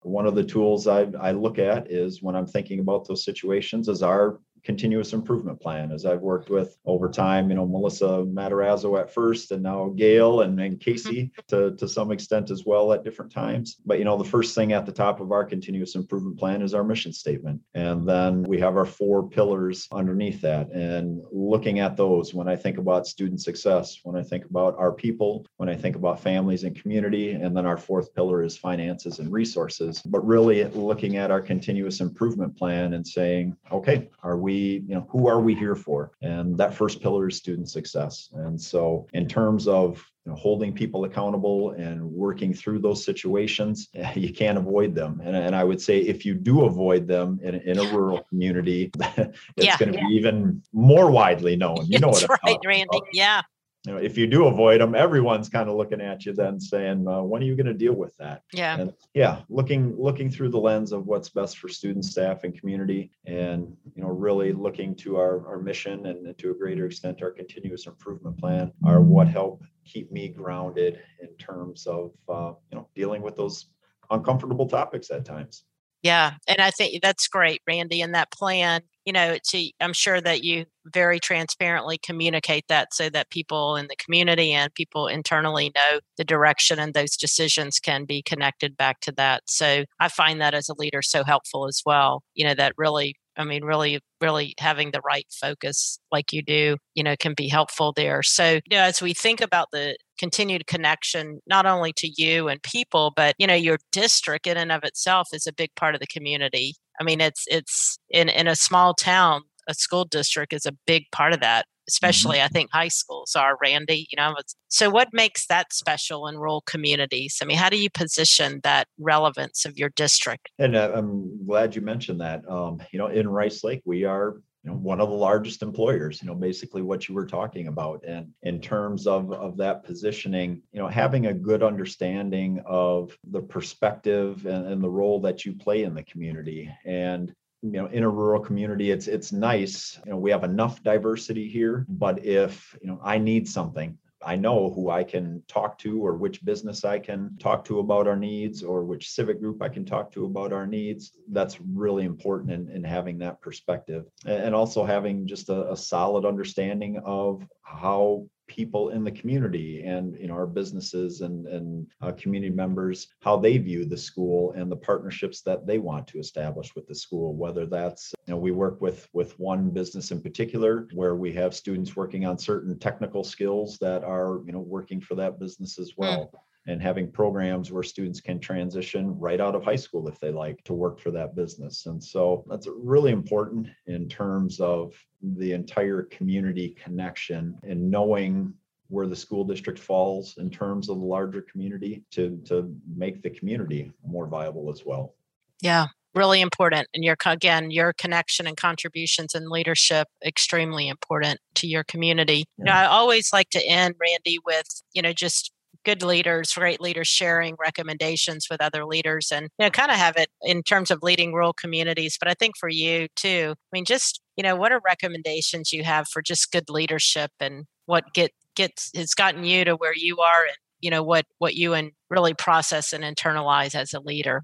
One 0.03 0.25
of 0.25 0.34
the 0.34 0.43
tools 0.43 0.88
I, 0.88 1.08
I 1.20 1.31
look 1.31 1.60
at 1.60 1.91
is 1.91 2.24
when 2.24 2.36
i'm 2.36 2.48
thinking 2.48 2.79
about 2.79 3.08
those 3.08 3.24
situations 3.24 3.88
is 3.88 4.01
our 4.01 4.39
continuous 4.63 5.13
improvement 5.13 5.60
plan 5.60 5.91
as 5.91 6.06
I've 6.06 6.22
worked 6.22 6.50
with 6.50 6.77
over 6.86 7.10
time, 7.10 7.50
you 7.50 7.56
know, 7.56 7.65
Melissa 7.65 8.25
Matarazzo 8.27 9.00
at 9.00 9.13
first 9.13 9.51
and 9.51 9.63
now 9.63 9.89
Gail 9.96 10.41
and, 10.41 10.60
and 10.60 10.80
Casey 10.80 11.24
mm-hmm. 11.24 11.41
to, 11.48 11.75
to 11.77 11.88
some 11.88 12.12
extent 12.12 12.51
as 12.51 12.63
well 12.65 12.94
at 12.94 13.03
different 13.03 13.32
times. 13.32 13.77
But, 13.86 14.00
you 14.00 14.06
know, 14.06 14.18
the 14.18 14.24
first 14.24 14.56
thing 14.56 14.74
at 14.74 14.86
the 14.86 14.91
top 14.91 15.20
of 15.20 15.32
our 15.32 15.44
continuous 15.44 15.96
improvement 15.96 16.38
plan 16.38 16.62
is 16.62 16.74
our 16.74 16.84
mission 16.84 17.13
statement. 17.13 17.62
And 17.74 18.08
then 18.08 18.44
we 18.44 18.60
have 18.60 18.77
our 18.77 18.86
four 18.86 19.27
pillars 19.27 19.88
underneath 19.91 20.41
that. 20.41 20.72
And 20.72 21.22
looking 21.32 21.80
at 21.80 21.98
those, 21.98 22.34
when 22.34 22.48
I 22.48 22.56
think 22.56 22.77
about 22.77 23.08
student 23.08 23.41
success, 23.41 24.00
when 24.03 24.15
I 24.15 24.24
think 24.24 24.46
about 24.46 24.75
our 24.77 24.91
people, 24.91 25.46
when 25.58 25.70
I 25.70 25.75
think 25.75 25.96
about 25.96 26.20
families 26.20 26.63
and 26.63 26.80
community, 26.80 27.32
and 27.32 27.56
then 27.56 27.65
our 27.65 27.77
fourth 27.77 28.13
pillar 28.13 28.44
is 28.44 28.58
finances 28.58 29.20
and 29.20 29.32
resources, 29.32 30.01
but 30.06 30.25
really 30.25 30.63
looking 30.65 31.18
at 31.18 31.32
our 31.32 31.41
continuous 31.41 32.00
improvement 32.01 32.56
plan 32.58 32.94
and 32.94 33.06
saying, 33.06 33.56
okay, 33.72 34.10
are 34.24 34.38
we 34.38 34.50
we, 34.51 34.84
you 34.88 34.96
know, 34.96 35.08
who 35.10 35.27
are 35.27 35.39
we 35.39 35.55
here 35.55 35.75
for? 35.75 36.12
And 36.22 36.58
that 36.58 36.74
first 36.74 37.01
pillar 37.01 37.27
is 37.29 37.38
student 37.38 37.70
success. 37.70 38.29
And 38.34 38.60
so, 38.60 39.08
in 39.13 39.27
terms 39.27 39.67
of 39.67 40.03
you 40.25 40.31
know, 40.31 40.38
holding 40.38 40.74
people 40.74 41.05
accountable 41.05 41.72
and 41.72 42.03
working 42.03 42.53
through 42.53 42.79
those 42.79 43.03
situations, 43.03 43.89
you 44.15 44.34
can't 44.34 44.58
avoid 44.58 44.93
them. 44.93 45.22
And, 45.24 45.36
and 45.36 45.55
I 45.55 45.63
would 45.63 45.81
say 45.81 46.00
if 46.00 46.25
you 46.25 46.34
do 46.34 46.65
avoid 46.65 47.08
them 47.08 47.39
in, 47.43 47.55
in 47.55 47.79
a 47.79 47.84
rural 47.96 48.24
community, 48.29 48.91
it's 49.17 49.36
yeah, 49.55 49.77
going 49.77 49.93
to 49.93 49.98
yeah. 49.98 50.08
be 50.08 50.15
even 50.15 50.62
more 50.74 51.10
widely 51.10 51.55
known. 51.55 51.86
You 51.86 52.00
know 52.03 52.12
That's 52.12 52.27
what 52.27 52.39
right, 52.46 52.60
Randy. 52.65 52.88
About. 52.91 53.08
Yeah. 53.13 53.41
You 53.85 53.91
know, 53.91 53.97
if 53.97 54.15
you 54.15 54.27
do 54.27 54.45
avoid 54.45 54.79
them, 54.79 54.93
everyone's 54.93 55.50
kind 55.50 55.67
of 55.67 55.75
looking 55.75 56.01
at 56.01 56.25
you 56.25 56.33
then 56.33 56.59
saying, 56.59 57.07
uh, 57.07 57.23
when 57.23 57.41
are 57.41 57.45
you 57.45 57.55
going 57.55 57.65
to 57.65 57.73
deal 57.73 57.93
with 57.93 58.15
that? 58.17 58.43
Yeah. 58.53 58.79
And 58.79 58.93
yeah, 59.15 59.41
looking 59.50 59.95
looking 59.97 60.29
through 60.29 60.50
the 60.50 60.59
lens 60.59 60.91
of 60.91 61.07
what's 61.07 61.29
best 61.29 61.57
for 61.57 61.67
students, 61.67 62.11
staff, 62.11 62.43
and 62.43 62.57
community, 62.57 63.11
and 63.25 63.75
you 63.95 64.03
know, 64.03 64.09
really 64.09 64.53
looking 64.53 64.95
to 64.97 65.17
our, 65.17 65.47
our 65.47 65.59
mission 65.59 66.05
and 66.05 66.38
to 66.38 66.51
a 66.51 66.53
greater 66.53 66.85
extent 66.85 67.23
our 67.23 67.31
continuous 67.31 67.88
improvement 67.88 68.38
plan 68.38 68.71
are 68.85 69.01
what 69.01 69.27
help 69.27 69.63
keep 69.83 70.11
me 70.11 70.27
grounded 70.27 71.00
in 71.19 71.29
terms 71.38 71.88
of 71.88 72.11
uh, 72.29 72.53
you 72.71 72.77
know 72.77 72.88
dealing 72.93 73.23
with 73.23 73.35
those 73.35 73.65
uncomfortable 74.11 74.67
topics 74.67 75.09
at 75.09 75.25
times. 75.25 75.63
Yeah, 76.03 76.33
and 76.47 76.59
I 76.59 76.71
think 76.71 77.01
that's 77.01 77.27
great, 77.27 77.61
Randy. 77.67 78.01
And 78.01 78.13
that 78.13 78.31
plan, 78.31 78.81
you 79.05 79.13
know, 79.13 79.38
to 79.50 79.72
I'm 79.79 79.93
sure 79.93 80.22
that 80.22 80.43
you 80.43 80.65
very 80.86 81.20
transparently 81.20 81.98
communicate 81.98 82.65
that 82.70 82.93
so 82.93 83.10
that 83.10 83.29
people 83.29 83.75
in 83.75 83.88
the 83.88 83.96
community 83.96 84.51
and 84.51 84.74
people 84.74 85.08
internally 85.08 85.72
know 85.75 86.00
the 86.17 86.24
direction 86.24 86.79
and 86.79 86.93
those 86.93 87.15
decisions 87.17 87.79
can 87.79 88.05
be 88.05 88.22
connected 88.22 88.77
back 88.77 89.00
to 89.01 89.12
that. 89.13 89.43
So 89.48 89.86
I 90.00 90.08
find 90.10 90.41
that 90.41 90.53
as 90.53 90.70
a 90.70 90.75
leader 90.77 91.01
so 91.01 91.24
helpful 91.24 91.67
as 91.67 91.81
well. 91.86 92.24
You 92.34 92.46
know, 92.46 92.55
that 92.55 92.74
really 92.77 93.15
I 93.38 93.46
mean, 93.46 93.63
really, 93.63 94.00
really 94.20 94.53
having 94.60 94.91
the 94.91 95.01
right 95.05 95.25
focus 95.31 96.00
like 96.12 96.34
you 96.34 96.43
do, 96.43 96.77
you 96.96 97.03
know, 97.03 97.15
can 97.17 97.34
be 97.34 97.48
helpful 97.48 97.93
there. 97.96 98.22
So, 98.24 98.60
you 98.70 98.77
know, 98.77 98.84
as 98.84 99.01
we 99.01 99.13
think 99.13 99.41
about 99.41 99.70
the 99.72 99.96
continued 100.20 100.67
connection, 100.67 101.39
not 101.48 101.65
only 101.65 101.93
to 101.93 102.10
you 102.22 102.50
and 102.50 102.62
people, 102.62 103.13
but, 103.15 103.36
you 103.38 103.48
know, 103.48 103.55
your 103.55 103.77
district 103.91 104.48
in 104.48 104.58
and 104.58 104.72
of 104.72 104.84
itself 104.84 105.29
is 105.34 105.48
a 105.48 105.53
big 105.53 105.74
part 105.75 105.96
of 105.96 106.01
the 106.01 106.08
community. 106.08 106.75
I 107.00 107.03
mean, 107.03 107.21
it's, 107.21 107.45
it's 107.48 107.98
in, 108.10 108.29
in 108.29 108.48
a 108.48 108.55
small 108.55 108.93
town, 108.93 109.43
a 109.67 109.74
school 109.74 110.05
district 110.05 110.53
is 110.53 110.65
a 110.65 110.75
big 110.86 111.03
part 111.12 111.33
of 111.33 111.39
that. 111.41 111.65
Mm-hmm. 111.81 111.93
especially 111.93 112.38
mm-hmm. 112.38 112.45
I 112.45 112.50
think 112.50 112.69
high 112.71 112.88
schools 112.89 113.36
are, 113.36 113.57
Randy. 113.62 114.07
You 114.12 114.17
know, 114.17 114.36
so 114.67 114.89
what 114.89 115.10
makes 115.13 115.48
that 115.48 115.74
special 115.74 116.27
in 116.27 116.38
rural 116.38 116.62
communities? 116.62 117.39
I 117.41 117.45
mean, 117.45 117.57
how 117.57 117.69
do 117.69 117.77
you 117.77 117.89
position 117.89 118.62
that 118.63 118.88
relevance 119.00 119.65
of 119.65 119.77
your 119.77 119.89
district? 119.89 120.50
And 120.60 120.75
uh, 120.75 120.91
I'm 120.93 121.45
glad 121.45 121.75
you 121.75 121.81
mentioned 121.81 122.21
that. 122.21 122.48
Um, 122.48 122.81
you 122.91 123.00
know, 123.00 123.07
in 123.07 123.27
Rice 123.27 123.63
Lake, 123.63 123.81
we 123.86 124.05
are 124.05 124.36
you 124.63 124.70
know 124.70 124.77
one 124.77 125.01
of 125.01 125.10
the 125.10 125.15
largest 125.15 125.63
employers 125.63 126.22
you 126.22 126.27
know 126.27 126.36
basically 126.36 126.82
what 126.82 127.08
you 127.08 127.15
were 127.15 127.25
talking 127.25 127.68
about. 127.68 128.03
And 128.08 128.27
in 128.44 128.62
terms 128.62 129.08
of 129.08 129.32
of 129.32 129.58
that 129.58 129.84
positioning 129.84 130.62
you 130.72 130.80
know 130.80 130.88
having 130.88 131.27
a 131.27 131.34
good 131.34 131.63
understanding 131.63 132.62
of 132.65 133.18
the 133.30 133.41
perspective 133.41 134.46
and, 134.46 134.68
and 134.68 134.84
the 134.84 134.89
role 134.89 135.20
that 135.22 135.46
you 135.46 135.53
play 135.53 135.84
in 135.84 135.94
the 135.94 136.03
community. 136.03 136.70
And 136.86 137.34
you 137.62 137.72
know 137.72 137.86
in 137.88 138.03
a 138.03 138.10
rural 138.10 138.41
community 138.41 138.91
it's 138.91 139.08
it's 139.08 139.32
nice 139.32 140.00
you 140.06 140.12
know 140.12 140.18
we 140.18 140.32
have 140.32 140.44
enough 140.44 140.82
diversity 140.82 141.48
here 141.48 141.86
but 141.89 142.25
if 142.25 142.75
you 142.82 142.88
know 142.88 143.00
i 143.03 143.20
need 143.20 143.48
something 143.48 143.98
I 144.23 144.35
know 144.35 144.69
who 144.69 144.89
I 144.89 145.03
can 145.03 145.43
talk 145.47 145.77
to 145.79 146.05
or 146.05 146.15
which 146.15 146.43
business 146.45 146.85
I 146.85 146.99
can 146.99 147.37
talk 147.39 147.65
to 147.65 147.79
about 147.79 148.07
our 148.07 148.15
needs 148.15 148.63
or 148.63 148.83
which 148.83 149.09
civic 149.09 149.39
group 149.39 149.61
I 149.61 149.69
can 149.69 149.85
talk 149.85 150.11
to 150.13 150.25
about 150.25 150.53
our 150.53 150.67
needs. 150.67 151.11
That's 151.29 151.59
really 151.61 152.05
important 152.05 152.51
in, 152.51 152.69
in 152.69 152.83
having 152.83 153.17
that 153.19 153.41
perspective 153.41 154.05
and 154.25 154.53
also 154.53 154.83
having 154.83 155.27
just 155.27 155.49
a, 155.49 155.71
a 155.71 155.77
solid 155.77 156.25
understanding 156.25 156.99
of 157.03 157.45
how 157.63 158.25
people 158.51 158.89
in 158.89 159.05
the 159.05 159.12
community 159.12 159.81
and 159.86 160.17
you 160.20 160.27
know 160.27 160.34
our 160.34 160.46
businesses 160.46 161.22
and 161.22 161.48
and 161.48 161.88
uh, 162.01 162.12
community 162.12 162.53
members 162.53 163.08
how 163.22 163.38
they 163.38 163.58
view 163.58 163.86
the 163.86 163.98
school 163.98 164.51
and 164.58 164.70
the 164.70 164.75
partnerships 164.75 165.41
that 165.41 165.65
they 165.65 165.77
want 165.77 166.05
to 166.05 166.20
establish 166.20 166.75
with 166.75 166.86
the 166.86 166.93
school 166.93 167.34
whether 167.34 167.65
that's 167.65 168.13
you 168.27 168.34
know 168.34 168.38
we 168.38 168.51
work 168.51 168.81
with 168.81 169.08
with 169.13 169.39
one 169.39 169.70
business 169.70 170.12
in 170.12 170.22
particular 170.22 170.89
where 170.93 171.15
we 171.15 171.31
have 171.31 171.55
students 171.55 171.96
working 171.96 172.25
on 172.25 172.38
certain 172.38 172.77
technical 172.77 173.24
skills 173.24 173.77
that 173.79 174.03
are 174.03 174.41
you 174.46 174.51
know 174.51 174.60
working 174.60 175.00
for 175.00 175.15
that 175.15 175.39
business 175.39 175.79
as 175.79 175.91
hmm. 175.91 176.01
well 176.01 176.31
and 176.68 176.82
having 176.82 177.12
programs 177.12 177.72
where 177.72 177.84
students 177.84 178.22
can 178.22 178.39
transition 178.39 179.18
right 179.20 179.41
out 179.41 179.56
of 179.56 179.63
high 179.63 179.75
school 179.75 180.08
if 180.08 180.20
they 180.20 180.32
like 180.32 180.63
to 180.63 180.74
work 180.74 181.00
for 181.00 181.12
that 181.12 181.36
business. 181.36 181.86
And 181.88 182.03
so 182.03 182.44
that's 182.48 182.68
really 182.68 183.12
important 183.12 183.68
in 183.88 184.08
terms 184.08 184.60
of 184.60 184.94
the 185.22 185.53
entire 185.53 186.03
community 186.03 186.77
connection 186.84 187.58
and 187.63 187.89
knowing 187.89 188.53
where 188.89 189.08
the 189.08 189.15
school 189.15 189.44
district 189.44 189.80
falls 189.80 190.36
in 190.38 190.50
terms 190.50 190.89
of 190.89 191.00
the 191.00 191.06
larger 191.06 191.41
community 191.41 192.03
to, 192.12 192.39
to 192.46 192.75
make 192.96 193.24
the 193.24 193.30
community 193.30 193.91
more 194.06 194.27
viable 194.27 194.70
as 194.70 194.86
well. 194.86 195.15
Yeah, 195.62 195.88
really 196.13 196.41
important 196.41 196.88
and 196.94 197.03
your 197.03 197.15
again 197.25 197.72
your 197.72 197.94
connection 197.94 198.46
and 198.46 198.58
contributions 198.58 199.34
and 199.34 199.48
leadership 199.48 200.08
extremely 200.25 200.88
important 200.88 201.39
to 201.56 201.68
your 201.68 201.84
community 201.86 202.34
yeah. 202.36 202.44
you 202.58 202.65
know 202.65 202.72
i 202.72 202.86
always 202.86 203.32
like 203.32 203.50
to 203.50 203.65
end 203.65 203.96
randy 204.00 204.38
with 204.46 204.84
you 204.94 205.01
know 205.01 205.13
just 205.13 205.51
good 205.83 206.03
leaders, 206.03 206.53
great 206.53 206.81
leaders 206.81 207.07
sharing 207.07 207.55
recommendations 207.59 208.47
with 208.50 208.61
other 208.61 208.85
leaders 208.85 209.31
and 209.31 209.50
you 209.59 209.65
know 209.65 209.69
kind 209.69 209.91
of 209.91 209.97
have 209.97 210.15
it 210.17 210.29
in 210.41 210.63
terms 210.63 210.91
of 210.91 211.00
leading 211.01 211.33
rural 211.33 211.53
communities. 211.53 212.17
But 212.19 212.29
I 212.29 212.33
think 212.33 212.57
for 212.57 212.69
you 212.69 213.07
too, 213.15 213.53
I 213.57 213.69
mean, 213.71 213.85
just 213.85 214.21
you 214.38 214.43
know, 214.43 214.55
what 214.55 214.71
are 214.71 214.81
recommendations 214.85 215.73
you 215.73 215.83
have 215.83 216.07
for 216.07 216.21
just 216.21 216.51
good 216.51 216.69
leadership 216.69 217.31
and 217.39 217.65
what 217.85 218.05
get 218.13 218.31
gets 218.55 218.91
has 218.95 219.13
gotten 219.13 219.43
you 219.43 219.65
to 219.65 219.75
where 219.75 219.95
you 219.95 220.19
are 220.19 220.43
and 220.43 220.57
you 220.81 220.89
know 220.89 221.03
what 221.03 221.25
what 221.38 221.55
you 221.55 221.73
and 221.73 221.91
really 222.09 222.33
process 222.33 222.93
and 222.93 223.03
internalize 223.03 223.75
as 223.75 223.93
a 223.93 224.00
leader 224.00 224.43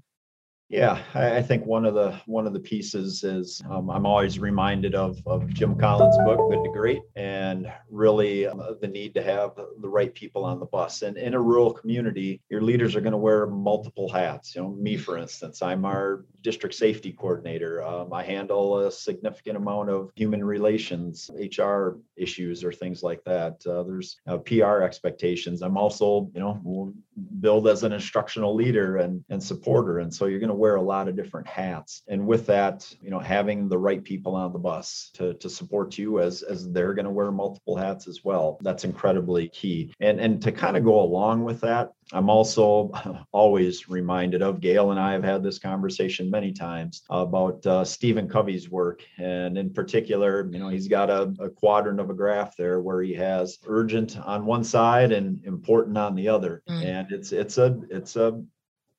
yeah, 0.70 1.02
I, 1.14 1.40
think 1.40 1.64
one 1.64 1.86
of 1.86 1.94
the 1.94 2.20
one 2.26 2.46
of 2.46 2.52
the 2.52 2.60
pieces 2.60 3.24
is 3.24 3.62
um, 3.70 3.88
I'm 3.88 4.04
always 4.04 4.38
reminded 4.38 4.94
of 4.94 5.18
of 5.26 5.48
Jim 5.54 5.74
Collins' 5.78 6.18
book 6.26 6.50
Good 6.50 6.62
to 6.62 6.70
Great, 6.70 7.00
and 7.16 7.72
really 7.90 8.46
uh, 8.46 8.74
the 8.78 8.86
need 8.86 9.14
to 9.14 9.22
have 9.22 9.52
the 9.56 9.88
right 9.88 10.14
people 10.14 10.44
on 10.44 10.60
the 10.60 10.66
bus. 10.66 11.00
And 11.00 11.16
in 11.16 11.32
a 11.32 11.40
rural 11.40 11.72
community, 11.72 12.42
your 12.50 12.60
leaders 12.60 12.94
are 12.96 13.00
going 13.00 13.12
to 13.12 13.18
wear 13.18 13.46
multiple 13.46 14.10
hats. 14.10 14.54
You 14.54 14.60
know, 14.60 14.68
me 14.68 14.98
for 14.98 15.16
instance, 15.16 15.62
I'm 15.62 15.86
our 15.86 16.26
district 16.42 16.74
safety 16.74 17.12
coordinator. 17.12 17.82
Um, 17.82 18.12
I 18.12 18.22
handle 18.22 18.80
a 18.80 18.92
significant 18.92 19.56
amount 19.56 19.88
of 19.88 20.10
human 20.16 20.44
relations, 20.44 21.30
HR 21.34 21.96
issues, 22.16 22.62
or 22.62 22.72
things 22.72 23.02
like 23.02 23.24
that. 23.24 23.66
Uh, 23.66 23.84
there's 23.84 24.18
uh, 24.26 24.36
PR 24.36 24.82
expectations. 24.82 25.62
I'm 25.62 25.78
also, 25.78 26.30
you 26.34 26.40
know, 26.40 26.92
billed 27.40 27.68
as 27.68 27.84
an 27.84 27.92
instructional 27.94 28.54
leader 28.54 28.98
and 28.98 29.24
and 29.30 29.42
supporter, 29.42 30.00
and 30.00 30.12
so 30.12 30.26
you're 30.26 30.38
going 30.38 30.48
to 30.48 30.57
wear 30.58 30.76
a 30.76 30.82
lot 30.82 31.08
of 31.08 31.16
different 31.16 31.46
hats. 31.46 32.02
And 32.08 32.26
with 32.26 32.46
that, 32.46 32.90
you 33.00 33.10
know, 33.10 33.18
having 33.18 33.68
the 33.68 33.78
right 33.78 34.02
people 34.02 34.34
on 34.34 34.52
the 34.52 34.58
bus 34.58 35.10
to, 35.14 35.34
to 35.34 35.48
support 35.48 35.96
you 35.98 36.20
as, 36.20 36.42
as 36.42 36.70
they're 36.70 36.94
going 36.94 37.04
to 37.04 37.10
wear 37.10 37.30
multiple 37.30 37.76
hats 37.76 38.08
as 38.08 38.24
well. 38.24 38.58
That's 38.62 38.84
incredibly 38.84 39.48
key. 39.48 39.92
And, 40.00 40.20
and 40.20 40.42
to 40.42 40.52
kind 40.52 40.76
of 40.76 40.84
go 40.84 41.00
along 41.00 41.44
with 41.44 41.60
that, 41.60 41.92
I'm 42.12 42.30
also 42.30 42.90
always 43.32 43.88
reminded 43.88 44.42
of 44.42 44.60
Gail 44.60 44.90
and 44.90 45.00
I 45.00 45.12
have 45.12 45.24
had 45.24 45.42
this 45.42 45.58
conversation 45.58 46.30
many 46.30 46.52
times 46.52 47.02
about 47.10 47.64
uh, 47.66 47.84
Stephen 47.84 48.28
Covey's 48.28 48.70
work. 48.70 49.02
And 49.18 49.58
in 49.58 49.72
particular, 49.72 50.48
you 50.50 50.58
know, 50.58 50.68
he's 50.68 50.88
got 50.88 51.10
a, 51.10 51.34
a, 51.40 51.50
quadrant 51.50 52.00
of 52.00 52.10
a 52.10 52.14
graph 52.14 52.56
there 52.56 52.80
where 52.80 53.02
he 53.02 53.14
has 53.14 53.58
urgent 53.66 54.18
on 54.18 54.46
one 54.46 54.64
side 54.64 55.12
and 55.12 55.44
important 55.44 55.98
on 55.98 56.14
the 56.14 56.28
other. 56.28 56.62
Mm. 56.68 56.84
And 56.84 57.12
it's 57.12 57.32
it's 57.32 57.58
a 57.58 57.80
it's 57.90 58.16
a 58.16 58.42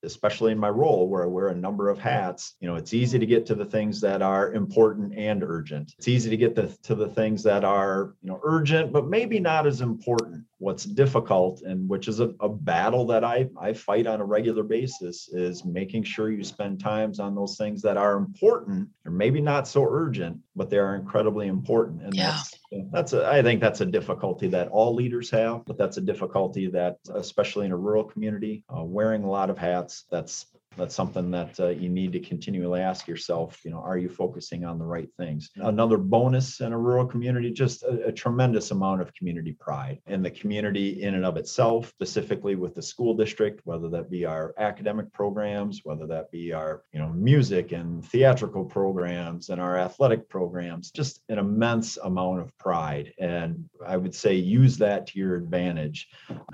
especially 0.02 0.52
in 0.52 0.58
my 0.58 0.68
role 0.68 1.08
where 1.08 1.22
I 1.22 1.26
wear 1.26 1.48
a 1.48 1.54
number 1.54 1.88
of 1.88 1.98
hats, 1.98 2.54
you 2.60 2.68
know, 2.68 2.76
it's 2.76 2.94
easy 2.94 3.18
to 3.18 3.26
get 3.26 3.46
to 3.46 3.54
the 3.54 3.64
things 3.64 4.00
that 4.00 4.22
are 4.22 4.52
important 4.52 5.14
and 5.16 5.42
urgent. 5.42 5.94
It's 5.98 6.08
easy 6.08 6.30
to 6.30 6.36
get 6.36 6.54
the, 6.54 6.68
to 6.84 6.94
the 6.94 7.08
things 7.08 7.42
that 7.42 7.64
are, 7.64 8.14
you 8.22 8.30
know, 8.30 8.40
urgent, 8.42 8.92
but 8.92 9.06
maybe 9.06 9.38
not 9.38 9.66
as 9.66 9.80
important. 9.80 10.44
What's 10.60 10.84
difficult 10.84 11.62
and 11.62 11.88
which 11.88 12.06
is 12.06 12.20
a, 12.20 12.34
a 12.38 12.48
battle 12.48 13.06
that 13.06 13.24
I, 13.24 13.48
I 13.58 13.72
fight 13.72 14.06
on 14.06 14.20
a 14.20 14.24
regular 14.24 14.62
basis 14.62 15.28
is 15.32 15.64
making 15.64 16.04
sure 16.04 16.30
you 16.30 16.44
spend 16.44 16.80
times 16.80 17.18
on 17.18 17.34
those 17.34 17.56
things 17.56 17.80
that 17.80 17.96
are 17.96 18.18
important 18.18 18.90
or 19.06 19.10
maybe 19.10 19.40
not 19.40 19.66
so 19.66 19.86
urgent, 19.88 20.38
but 20.54 20.68
they 20.68 20.76
are 20.76 20.96
incredibly 20.96 21.48
important. 21.48 22.02
And 22.02 22.14
yeah. 22.14 22.32
that's 22.32 22.60
that's 22.92 23.12
a, 23.14 23.26
I 23.26 23.42
think 23.42 23.62
that's 23.62 23.80
a 23.80 23.86
difficulty 23.86 24.48
that 24.48 24.68
all 24.68 24.94
leaders 24.94 25.30
have, 25.30 25.64
but 25.64 25.78
that's 25.78 25.96
a 25.96 26.02
difficulty 26.02 26.68
that, 26.68 26.98
especially 27.14 27.64
in 27.64 27.72
a 27.72 27.76
rural 27.76 28.04
community, 28.04 28.64
uh, 28.68 28.84
wearing 28.84 29.24
a 29.24 29.30
lot 29.30 29.48
of 29.48 29.56
hats, 29.56 30.04
that's 30.10 30.44
that's 30.76 30.94
something 30.94 31.30
that 31.32 31.58
uh, 31.58 31.68
you 31.68 31.88
need 31.88 32.12
to 32.12 32.20
continually 32.20 32.80
ask 32.80 33.08
yourself 33.08 33.58
you 33.64 33.70
know 33.70 33.80
are 33.80 33.98
you 33.98 34.08
focusing 34.08 34.64
on 34.64 34.78
the 34.78 34.84
right 34.84 35.08
things? 35.16 35.50
Another 35.56 35.98
bonus 35.98 36.60
in 36.60 36.72
a 36.72 36.78
rural 36.78 37.06
community 37.06 37.50
just 37.50 37.82
a, 37.82 38.06
a, 38.06 38.12
tremendous 38.12 38.70
amount 38.70 39.00
of 39.00 39.12
community 39.14 39.56
pride. 39.58 39.98
In 40.06 40.22
the 40.22 40.30
community 40.30 41.02
in 41.02 41.14
and 41.14 41.24
of 41.24 41.36
itself 41.36 41.88
specifically 41.88 42.54
with 42.54 42.74
the 42.74 42.82
school 42.82 43.14
district 43.14 43.62
whether 43.64 43.88
that 43.88 44.10
be 44.10 44.24
our 44.24 44.54
academic 44.58 45.12
programs 45.12 45.80
whether 45.82 46.06
that 46.06 46.30
be 46.30 46.52
our 46.52 46.82
you 46.92 47.00
know 47.00 47.08
music 47.08 47.72
and 47.72 48.04
theatrical 48.04 48.64
programs 48.64 49.48
and 49.48 49.60
our 49.60 49.76
athletic 49.76 50.28
programs 50.28 50.90
just 50.90 51.22
an 51.28 51.38
immense 51.38 51.96
amount 51.98 52.40
of 52.40 52.56
pride. 52.58 53.12
And 53.18 53.68
i 53.84 53.96
would 53.96 54.14
say 54.14 54.34
use 54.34 54.78
that 54.78 55.08
to 55.08 55.18
your 55.18 55.34
advantage 55.36 56.08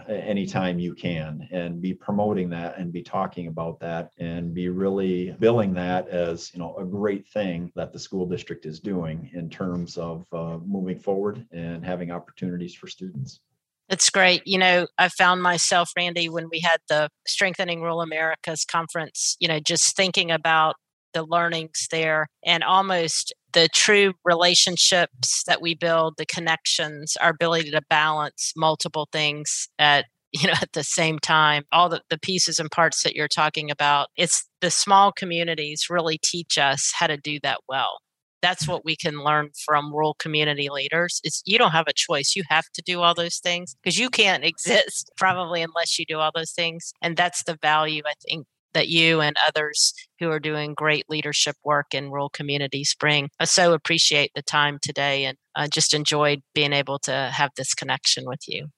anytime 0.09 0.79
you 0.79 0.95
can 0.95 1.47
and 1.53 1.83
be 1.83 1.93
promoting 1.93 2.49
that 2.51 2.79
and 2.79 2.93
be 2.93 3.03
talking 3.03 3.49
about 3.49 3.79
that 3.81 4.07
and 4.19 4.55
be 4.55 4.69
really 4.69 5.37
billing 5.39 5.75
that 5.75 6.09
as 6.09 6.53
you 6.55 6.59
know 6.59 6.75
a 6.77 6.85
great 6.85 7.27
thing 7.29 7.71
that 7.75 7.93
the 7.93 7.99
school 7.99 8.27
district 8.27 8.67
is 8.67 8.81
doing 8.81 9.31
in 9.35 9.49
terms 9.51 9.97
of 9.99 10.27
uh, 10.33 10.59
moving 10.65 10.99
forward 10.99 11.47
and 11.53 11.85
having 11.85 12.11
opportunities 12.11 12.75
for 12.75 12.87
students 12.87 13.41
That's 13.89 14.11
great. 14.11 14.43
You 14.45 14.59
know, 14.59 14.89
I 14.99 15.09
found 15.09 15.43
myself, 15.43 15.93
Randy, 15.97 16.29
when 16.29 16.49
we 16.51 16.59
had 16.59 16.79
the 16.89 17.09
Strengthening 17.27 17.83
Rural 17.83 18.01
Americas 18.03 18.65
conference, 18.65 19.37
you 19.39 19.47
know, 19.47 19.61
just 19.61 19.95
thinking 19.97 20.31
about 20.33 20.75
the 21.15 21.25
learnings 21.25 21.89
there 21.91 22.27
and 22.45 22.63
almost 22.63 23.33
the 23.53 23.69
true 23.75 24.13
relationships 24.25 25.45
that 25.47 25.63
we 25.63 25.75
build, 25.75 26.15
the 26.19 26.27
connections, 26.27 27.17
our 27.21 27.31
ability 27.31 27.71
to 27.71 27.81
balance 27.89 28.53
multiple 28.55 29.09
things 29.13 29.69
at 29.79 30.05
you 30.33 30.47
know 30.47 30.54
at 30.62 30.73
the 30.73 30.85
same 30.85 31.18
time 31.18 31.64
all 31.73 31.88
the, 31.88 32.00
the 32.11 32.18
pieces 32.18 32.59
and 32.59 32.71
parts 32.71 33.02
that 33.02 33.14
you're 33.14 33.28
talking 33.28 33.71
about 33.71 34.09
it's 34.16 34.49
the 34.61 34.71
small 34.71 35.12
communities 35.12 35.87
really 35.90 36.18
teach 36.23 36.59
us 36.59 36.92
how 36.95 37.06
to 37.06 37.16
do 37.16 37.38
that 37.42 37.61
well 37.68 37.99
that's 38.42 38.68
what 38.68 38.85
we 38.85 38.95
can 38.95 39.25
learn 39.25 39.49
from 39.64 39.92
rural 39.92 40.14
community 40.14 40.68
leaders 40.71 41.21
is 41.25 41.42
you 41.47 41.59
don't 41.59 41.73
have 41.73 41.88
a 41.88 41.92
choice 41.92 42.35
you 42.37 42.42
have 42.49 42.66
to 42.75 42.83
do 42.83 43.00
all 43.00 43.14
those 43.14 43.38
things 43.38 43.75
because 43.83 43.99
you 43.99 44.11
can't 44.11 44.45
exist 44.52 45.11
probably 45.16 45.62
unless 45.62 45.99
you 45.99 46.04
do 46.06 46.18
all 46.18 46.30
those 46.35 46.52
things 46.52 46.92
and 47.02 47.16
that's 47.16 47.45
the 47.45 47.59
value 47.62 48.02
i 48.06 48.12
think 48.28 48.47
that 48.76 48.88
you 48.88 49.23
and 49.23 49.37
others 49.49 49.95
who 50.21 50.30
are 50.30 50.38
doing 50.38 50.75
great 50.75 51.06
leadership 51.09 51.56
work 51.64 51.95
in 51.95 52.11
rural 52.11 52.28
communities 52.28 52.95
bring. 53.00 53.30
I 53.40 53.47
so 53.47 53.73
appreciate 53.73 54.33
the 54.35 54.42
time 54.42 54.78
today 54.83 55.25
and 55.25 55.38
I 55.54 55.66
just 55.68 55.95
enjoyed 55.95 56.42
being 56.54 56.75
able 56.75 56.99
to 57.00 57.30
have 57.33 57.52
this 57.56 57.73
connection 57.73 58.25
with 58.26 58.40
you. 58.47 58.68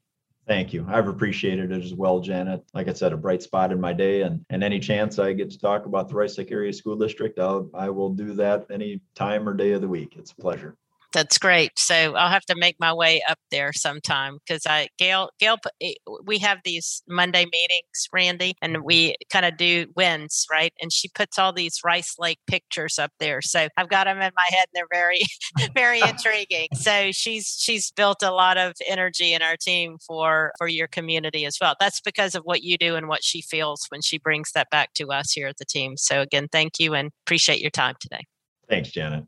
Thank 0.48 0.72
you. 0.72 0.86
I've 0.88 1.08
appreciated 1.08 1.72
it 1.72 1.84
as 1.84 1.92
well, 1.92 2.20
Janet. 2.20 2.64
Like 2.72 2.88
I 2.88 2.94
said, 2.94 3.12
a 3.12 3.18
bright 3.18 3.42
spot 3.42 3.70
in 3.70 3.78
my 3.78 3.92
day, 3.92 4.22
and 4.22 4.42
and 4.48 4.64
any 4.64 4.80
chance 4.80 5.18
I 5.18 5.34
get 5.34 5.50
to 5.50 5.58
talk 5.58 5.84
about 5.84 6.08
the 6.08 6.14
Rice 6.14 6.38
Lake 6.38 6.50
Area 6.50 6.72
School 6.72 6.96
District, 6.96 7.38
I'll 7.38 7.70
I 7.74 7.90
will 7.90 8.08
do 8.14 8.32
that 8.34 8.64
any 8.70 9.02
time 9.14 9.46
or 9.46 9.52
day 9.52 9.72
of 9.72 9.82
the 9.82 9.88
week. 9.88 10.16
It's 10.16 10.32
a 10.32 10.36
pleasure. 10.36 10.74
That's 11.12 11.38
great. 11.38 11.78
So 11.78 12.14
I'll 12.14 12.30
have 12.30 12.44
to 12.46 12.54
make 12.54 12.76
my 12.78 12.92
way 12.92 13.22
up 13.28 13.38
there 13.50 13.72
sometime 13.72 14.38
because 14.46 14.66
I 14.66 14.88
Gail 14.98 15.30
Gail 15.38 15.56
eh, 15.80 15.94
we 16.24 16.38
have 16.38 16.58
these 16.64 17.02
Monday 17.08 17.46
meetings, 17.50 18.08
Randy, 18.12 18.54
and 18.60 18.82
we 18.82 19.16
kind 19.30 19.46
of 19.46 19.56
do 19.56 19.86
wins, 19.96 20.46
right? 20.50 20.72
And 20.82 20.92
she 20.92 21.08
puts 21.08 21.38
all 21.38 21.52
these 21.52 21.80
Rice 21.82 22.16
Lake 22.18 22.40
pictures 22.46 22.98
up 22.98 23.10
there. 23.20 23.40
So 23.40 23.68
I've 23.76 23.88
got 23.88 24.04
them 24.04 24.20
in 24.20 24.32
my 24.36 24.46
head. 24.50 24.66
And 24.68 24.74
they're 24.74 24.86
very 24.90 25.22
very 25.74 26.00
intriguing. 26.00 26.68
So 26.74 27.10
she's 27.12 27.56
she's 27.58 27.90
built 27.90 28.22
a 28.22 28.30
lot 28.30 28.58
of 28.58 28.74
energy 28.86 29.32
in 29.32 29.40
our 29.40 29.56
team 29.56 29.96
for 30.06 30.52
for 30.58 30.68
your 30.68 30.88
community 30.88 31.46
as 31.46 31.56
well. 31.58 31.74
That's 31.80 32.00
because 32.00 32.34
of 32.34 32.42
what 32.42 32.62
you 32.62 32.76
do 32.76 32.96
and 32.96 33.08
what 33.08 33.24
she 33.24 33.40
feels 33.40 33.86
when 33.88 34.02
she 34.02 34.18
brings 34.18 34.52
that 34.52 34.68
back 34.70 34.92
to 34.94 35.10
us 35.10 35.32
here 35.32 35.48
at 35.48 35.56
the 35.56 35.64
team. 35.64 35.96
So 35.96 36.20
again, 36.20 36.48
thank 36.52 36.78
you 36.78 36.92
and 36.92 37.10
appreciate 37.24 37.60
your 37.60 37.70
time 37.70 37.94
today. 37.98 38.26
Thanks, 38.68 38.90
Janet 38.90 39.24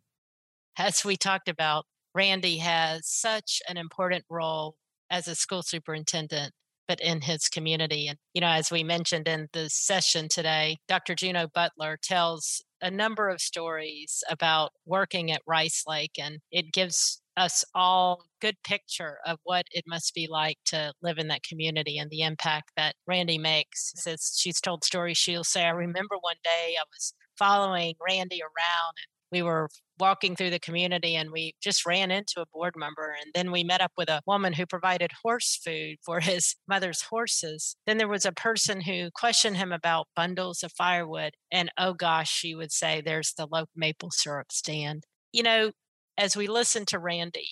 as 0.81 1.05
we 1.05 1.15
talked 1.15 1.49
about, 1.49 1.85
Randy 2.15 2.57
has 2.57 3.07
such 3.07 3.61
an 3.69 3.77
important 3.77 4.25
role 4.31 4.77
as 5.11 5.29
a 5.29 5.35
school 5.35 5.63
superintendent, 5.63 6.53
but 6.89 7.01
in 7.01 7.21
his 7.21 7.49
community. 7.49 8.09
And, 8.09 8.17
you 8.33 8.41
know, 8.41 8.49
as 8.49 8.71
we 8.71 8.83
mentioned 8.83 9.29
in 9.29 9.49
the 9.53 9.69
session 9.69 10.29
today, 10.31 10.79
Dr. 10.89 11.15
Juno 11.15 11.49
Butler 11.55 11.99
tells 12.03 12.63
a 12.81 12.91
number 12.91 13.29
of 13.29 13.43
stories 13.43 14.25
about 14.31 14.71
working 14.87 15.31
at 15.31 15.43
Rice 15.47 15.85
Lake, 15.87 16.19
and 16.19 16.39
it 16.51 16.73
gives 16.73 17.21
us 17.37 17.63
all 17.75 18.25
good 18.41 18.57
picture 18.65 19.19
of 19.27 19.39
what 19.45 19.67
it 19.73 19.85
must 19.87 20.15
be 20.15 20.29
like 20.31 20.57
to 20.65 20.95
live 21.03 21.19
in 21.19 21.29
that 21.29 21.43
community 21.43 21.99
and 21.99 22.11
the 22.11 22.23
impact 22.23 22.71
that 22.79 22.95
Randy 23.07 23.37
makes. 23.37 23.93
Says 23.97 24.35
she's 24.35 24.63
told 24.63 24.83
stories, 24.83 25.19
she'll 25.19 25.45
say, 25.45 25.65
I 25.65 25.71
remember 25.71 26.17
one 26.21 26.37
day 26.43 26.75
I 26.79 26.85
was 26.91 27.13
following 27.39 27.95
Randy 28.01 28.41
around 28.41 28.95
and 28.97 29.20
we 29.33 29.43
were 29.43 29.69
walking 29.99 30.35
through 30.35 30.51
the 30.51 30.59
community 30.59 31.15
and 31.15 31.31
we 31.31 31.55
just 31.63 31.85
ran 31.85 32.11
into 32.11 32.41
a 32.41 32.47
board 32.53 32.75
member 32.77 33.15
and 33.21 33.31
then 33.35 33.53
we 33.53 33.63
met 33.63 33.81
up 33.81 33.93
with 33.97 34.09
a 34.09 34.23
woman 34.27 34.53
who 34.53 34.67
provided 34.67 35.11
horse 35.23 35.61
food 35.63 35.97
for 36.03 36.21
his 36.31 36.57
mother's 36.69 37.03
horses. 37.03 37.77
Then 37.87 37.99
there 37.99 38.09
was 38.09 38.25
a 38.25 38.33
person 38.33 38.81
who 38.81 39.11
questioned 39.15 39.57
him 39.57 39.73
about 39.73 40.09
bundles 40.17 40.63
of 40.63 40.73
firewood 40.73 41.35
and 41.53 41.71
oh 41.79 41.93
gosh 41.93 42.31
she 42.31 42.55
would 42.55 42.73
say 42.73 43.01
there's 43.01 43.35
the 43.35 43.47
low 43.47 43.65
maple 43.77 44.11
syrup 44.11 44.53
stand. 44.53 45.05
You 45.33 45.43
know 45.43 45.73
as 46.19 46.37
we 46.37 46.47
listen 46.49 46.85
to 46.87 46.99
randy 46.99 47.51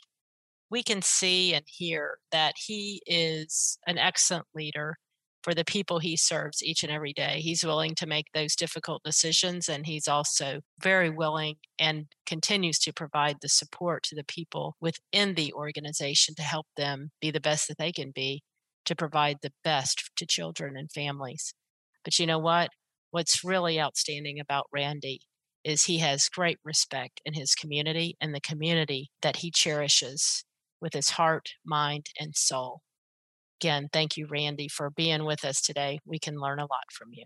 we 0.70 0.82
can 0.82 1.00
see 1.00 1.54
and 1.54 1.64
hear 1.66 2.18
that 2.32 2.54
he 2.58 3.00
is 3.06 3.78
an 3.86 3.98
excellent 3.98 4.46
leader 4.54 4.96
for 5.42 5.54
the 5.54 5.64
people 5.64 5.98
he 5.98 6.16
serves 6.16 6.62
each 6.62 6.82
and 6.82 6.92
every 6.92 7.12
day. 7.12 7.40
He's 7.40 7.64
willing 7.64 7.94
to 7.96 8.06
make 8.06 8.26
those 8.34 8.56
difficult 8.56 9.02
decisions, 9.04 9.68
and 9.68 9.86
he's 9.86 10.08
also 10.08 10.60
very 10.80 11.10
willing 11.10 11.56
and 11.78 12.06
continues 12.26 12.78
to 12.80 12.92
provide 12.92 13.36
the 13.40 13.48
support 13.48 14.02
to 14.04 14.14
the 14.14 14.24
people 14.24 14.76
within 14.80 15.34
the 15.34 15.52
organization 15.52 16.34
to 16.36 16.42
help 16.42 16.66
them 16.76 17.10
be 17.20 17.30
the 17.30 17.40
best 17.40 17.68
that 17.68 17.78
they 17.78 17.92
can 17.92 18.10
be 18.10 18.42
to 18.84 18.96
provide 18.96 19.38
the 19.42 19.52
best 19.62 20.10
to 20.16 20.26
children 20.26 20.76
and 20.76 20.90
families. 20.90 21.54
But 22.04 22.18
you 22.18 22.26
know 22.26 22.38
what? 22.38 22.70
What's 23.10 23.44
really 23.44 23.80
outstanding 23.80 24.40
about 24.40 24.66
Randy 24.72 25.20
is 25.64 25.84
he 25.84 25.98
has 25.98 26.28
great 26.28 26.58
respect 26.64 27.20
in 27.24 27.34
his 27.34 27.54
community 27.54 28.16
and 28.20 28.34
the 28.34 28.40
community 28.40 29.10
that 29.22 29.36
he 29.36 29.50
cherishes 29.50 30.44
with 30.80 30.94
his 30.94 31.10
heart, 31.10 31.50
mind, 31.64 32.06
and 32.18 32.34
soul. 32.36 32.80
Again, 33.60 33.88
thank 33.92 34.16
you, 34.16 34.26
Randy, 34.28 34.68
for 34.68 34.90
being 34.90 35.24
with 35.24 35.44
us 35.44 35.60
today. 35.60 35.98
We 36.04 36.18
can 36.18 36.38
learn 36.38 36.60
a 36.60 36.62
lot 36.62 36.92
from 36.92 37.08
you. 37.12 37.24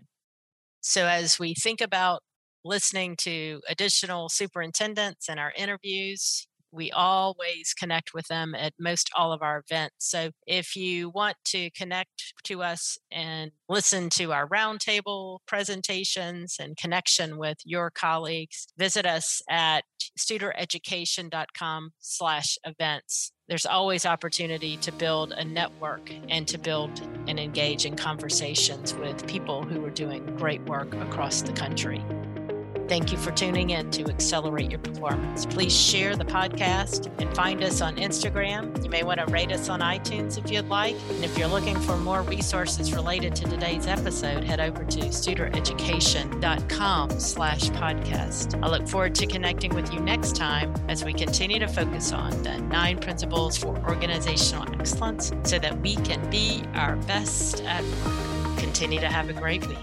So, 0.81 1.05
as 1.07 1.39
we 1.39 1.53
think 1.53 1.79
about 1.81 2.23
listening 2.65 3.15
to 3.17 3.61
additional 3.69 4.29
superintendents 4.29 5.29
and 5.29 5.39
our 5.39 5.53
interviews, 5.55 6.47
we 6.73 6.91
always 6.91 7.73
connect 7.77 8.13
with 8.15 8.27
them 8.27 8.55
at 8.55 8.73
most 8.79 9.09
all 9.15 9.31
of 9.31 9.43
our 9.43 9.63
events. 9.69 10.09
So 10.09 10.31
if 10.47 10.75
you 10.75 11.09
want 11.09 11.37
to 11.45 11.69
connect 11.71 12.33
to 12.45 12.63
us 12.63 12.97
and 13.11 13.51
listen 13.69 14.09
to 14.11 14.31
our 14.31 14.47
roundtable 14.47 15.39
presentations 15.47 16.57
and 16.59 16.75
connection 16.75 17.37
with 17.37 17.57
your 17.63 17.91
colleagues, 17.91 18.65
visit 18.75 19.05
us 19.05 19.41
at 19.47 19.83
studereducation.com 20.19 21.91
slash 21.99 22.57
events. 22.65 23.32
There's 23.49 23.65
always 23.65 24.05
opportunity 24.05 24.77
to 24.77 24.91
build 24.93 25.33
a 25.33 25.43
network 25.43 26.09
and 26.29 26.47
to 26.47 26.57
build 26.57 27.01
and 27.27 27.37
engage 27.37 27.85
in 27.85 27.97
conversations 27.97 28.93
with 28.93 29.27
people 29.27 29.63
who 29.63 29.83
are 29.83 29.89
doing 29.89 30.25
great 30.37 30.61
work 30.61 30.93
across 30.93 31.41
the 31.41 31.51
country. 31.51 32.01
Thank 32.93 33.11
you 33.11 33.17
for 33.17 33.31
tuning 33.31 33.71
in 33.71 33.89
to 33.89 34.07
Accelerate 34.07 34.69
Your 34.69 34.77
Performance. 34.77 35.47
Please 35.47 35.75
share 35.75 36.15
the 36.15 36.25
podcast 36.25 37.11
and 37.19 37.35
find 37.35 37.63
us 37.63 37.81
on 37.81 37.95
Instagram. 37.95 38.83
You 38.83 38.89
may 38.91 39.01
want 39.01 39.19
to 39.19 39.25
rate 39.33 39.51
us 39.51 39.67
on 39.67 39.79
iTunes 39.79 40.37
if 40.37 40.51
you'd 40.51 40.69
like. 40.69 40.93
And 41.09 41.25
if 41.25 41.35
you're 41.35 41.47
looking 41.47 41.79
for 41.79 41.97
more 41.97 42.21
resources 42.21 42.93
related 42.93 43.35
to 43.37 43.45
today's 43.45 43.87
episode, 43.87 44.43
head 44.43 44.59
over 44.59 44.83
to 44.83 44.99
studereducation.com 44.99 47.19
slash 47.19 47.63
podcast. 47.71 48.63
I 48.63 48.69
look 48.69 48.87
forward 48.87 49.15
to 49.15 49.25
connecting 49.25 49.73
with 49.73 49.91
you 49.91 49.99
next 49.99 50.35
time 50.35 50.71
as 50.87 51.03
we 51.03 51.13
continue 51.13 51.57
to 51.57 51.67
focus 51.67 52.11
on 52.11 52.43
the 52.43 52.59
nine 52.59 52.99
principles 52.99 53.57
for 53.57 53.75
organizational 53.89 54.71
excellence 54.71 55.31
so 55.45 55.57
that 55.57 55.81
we 55.81 55.95
can 55.95 56.29
be 56.29 56.61
our 56.75 56.95
best 57.07 57.63
at 57.63 57.83
work. 57.83 58.59
Continue 58.59 58.99
to 58.99 59.09
have 59.09 59.29
a 59.29 59.33
great 59.33 59.65
week. 59.65 59.79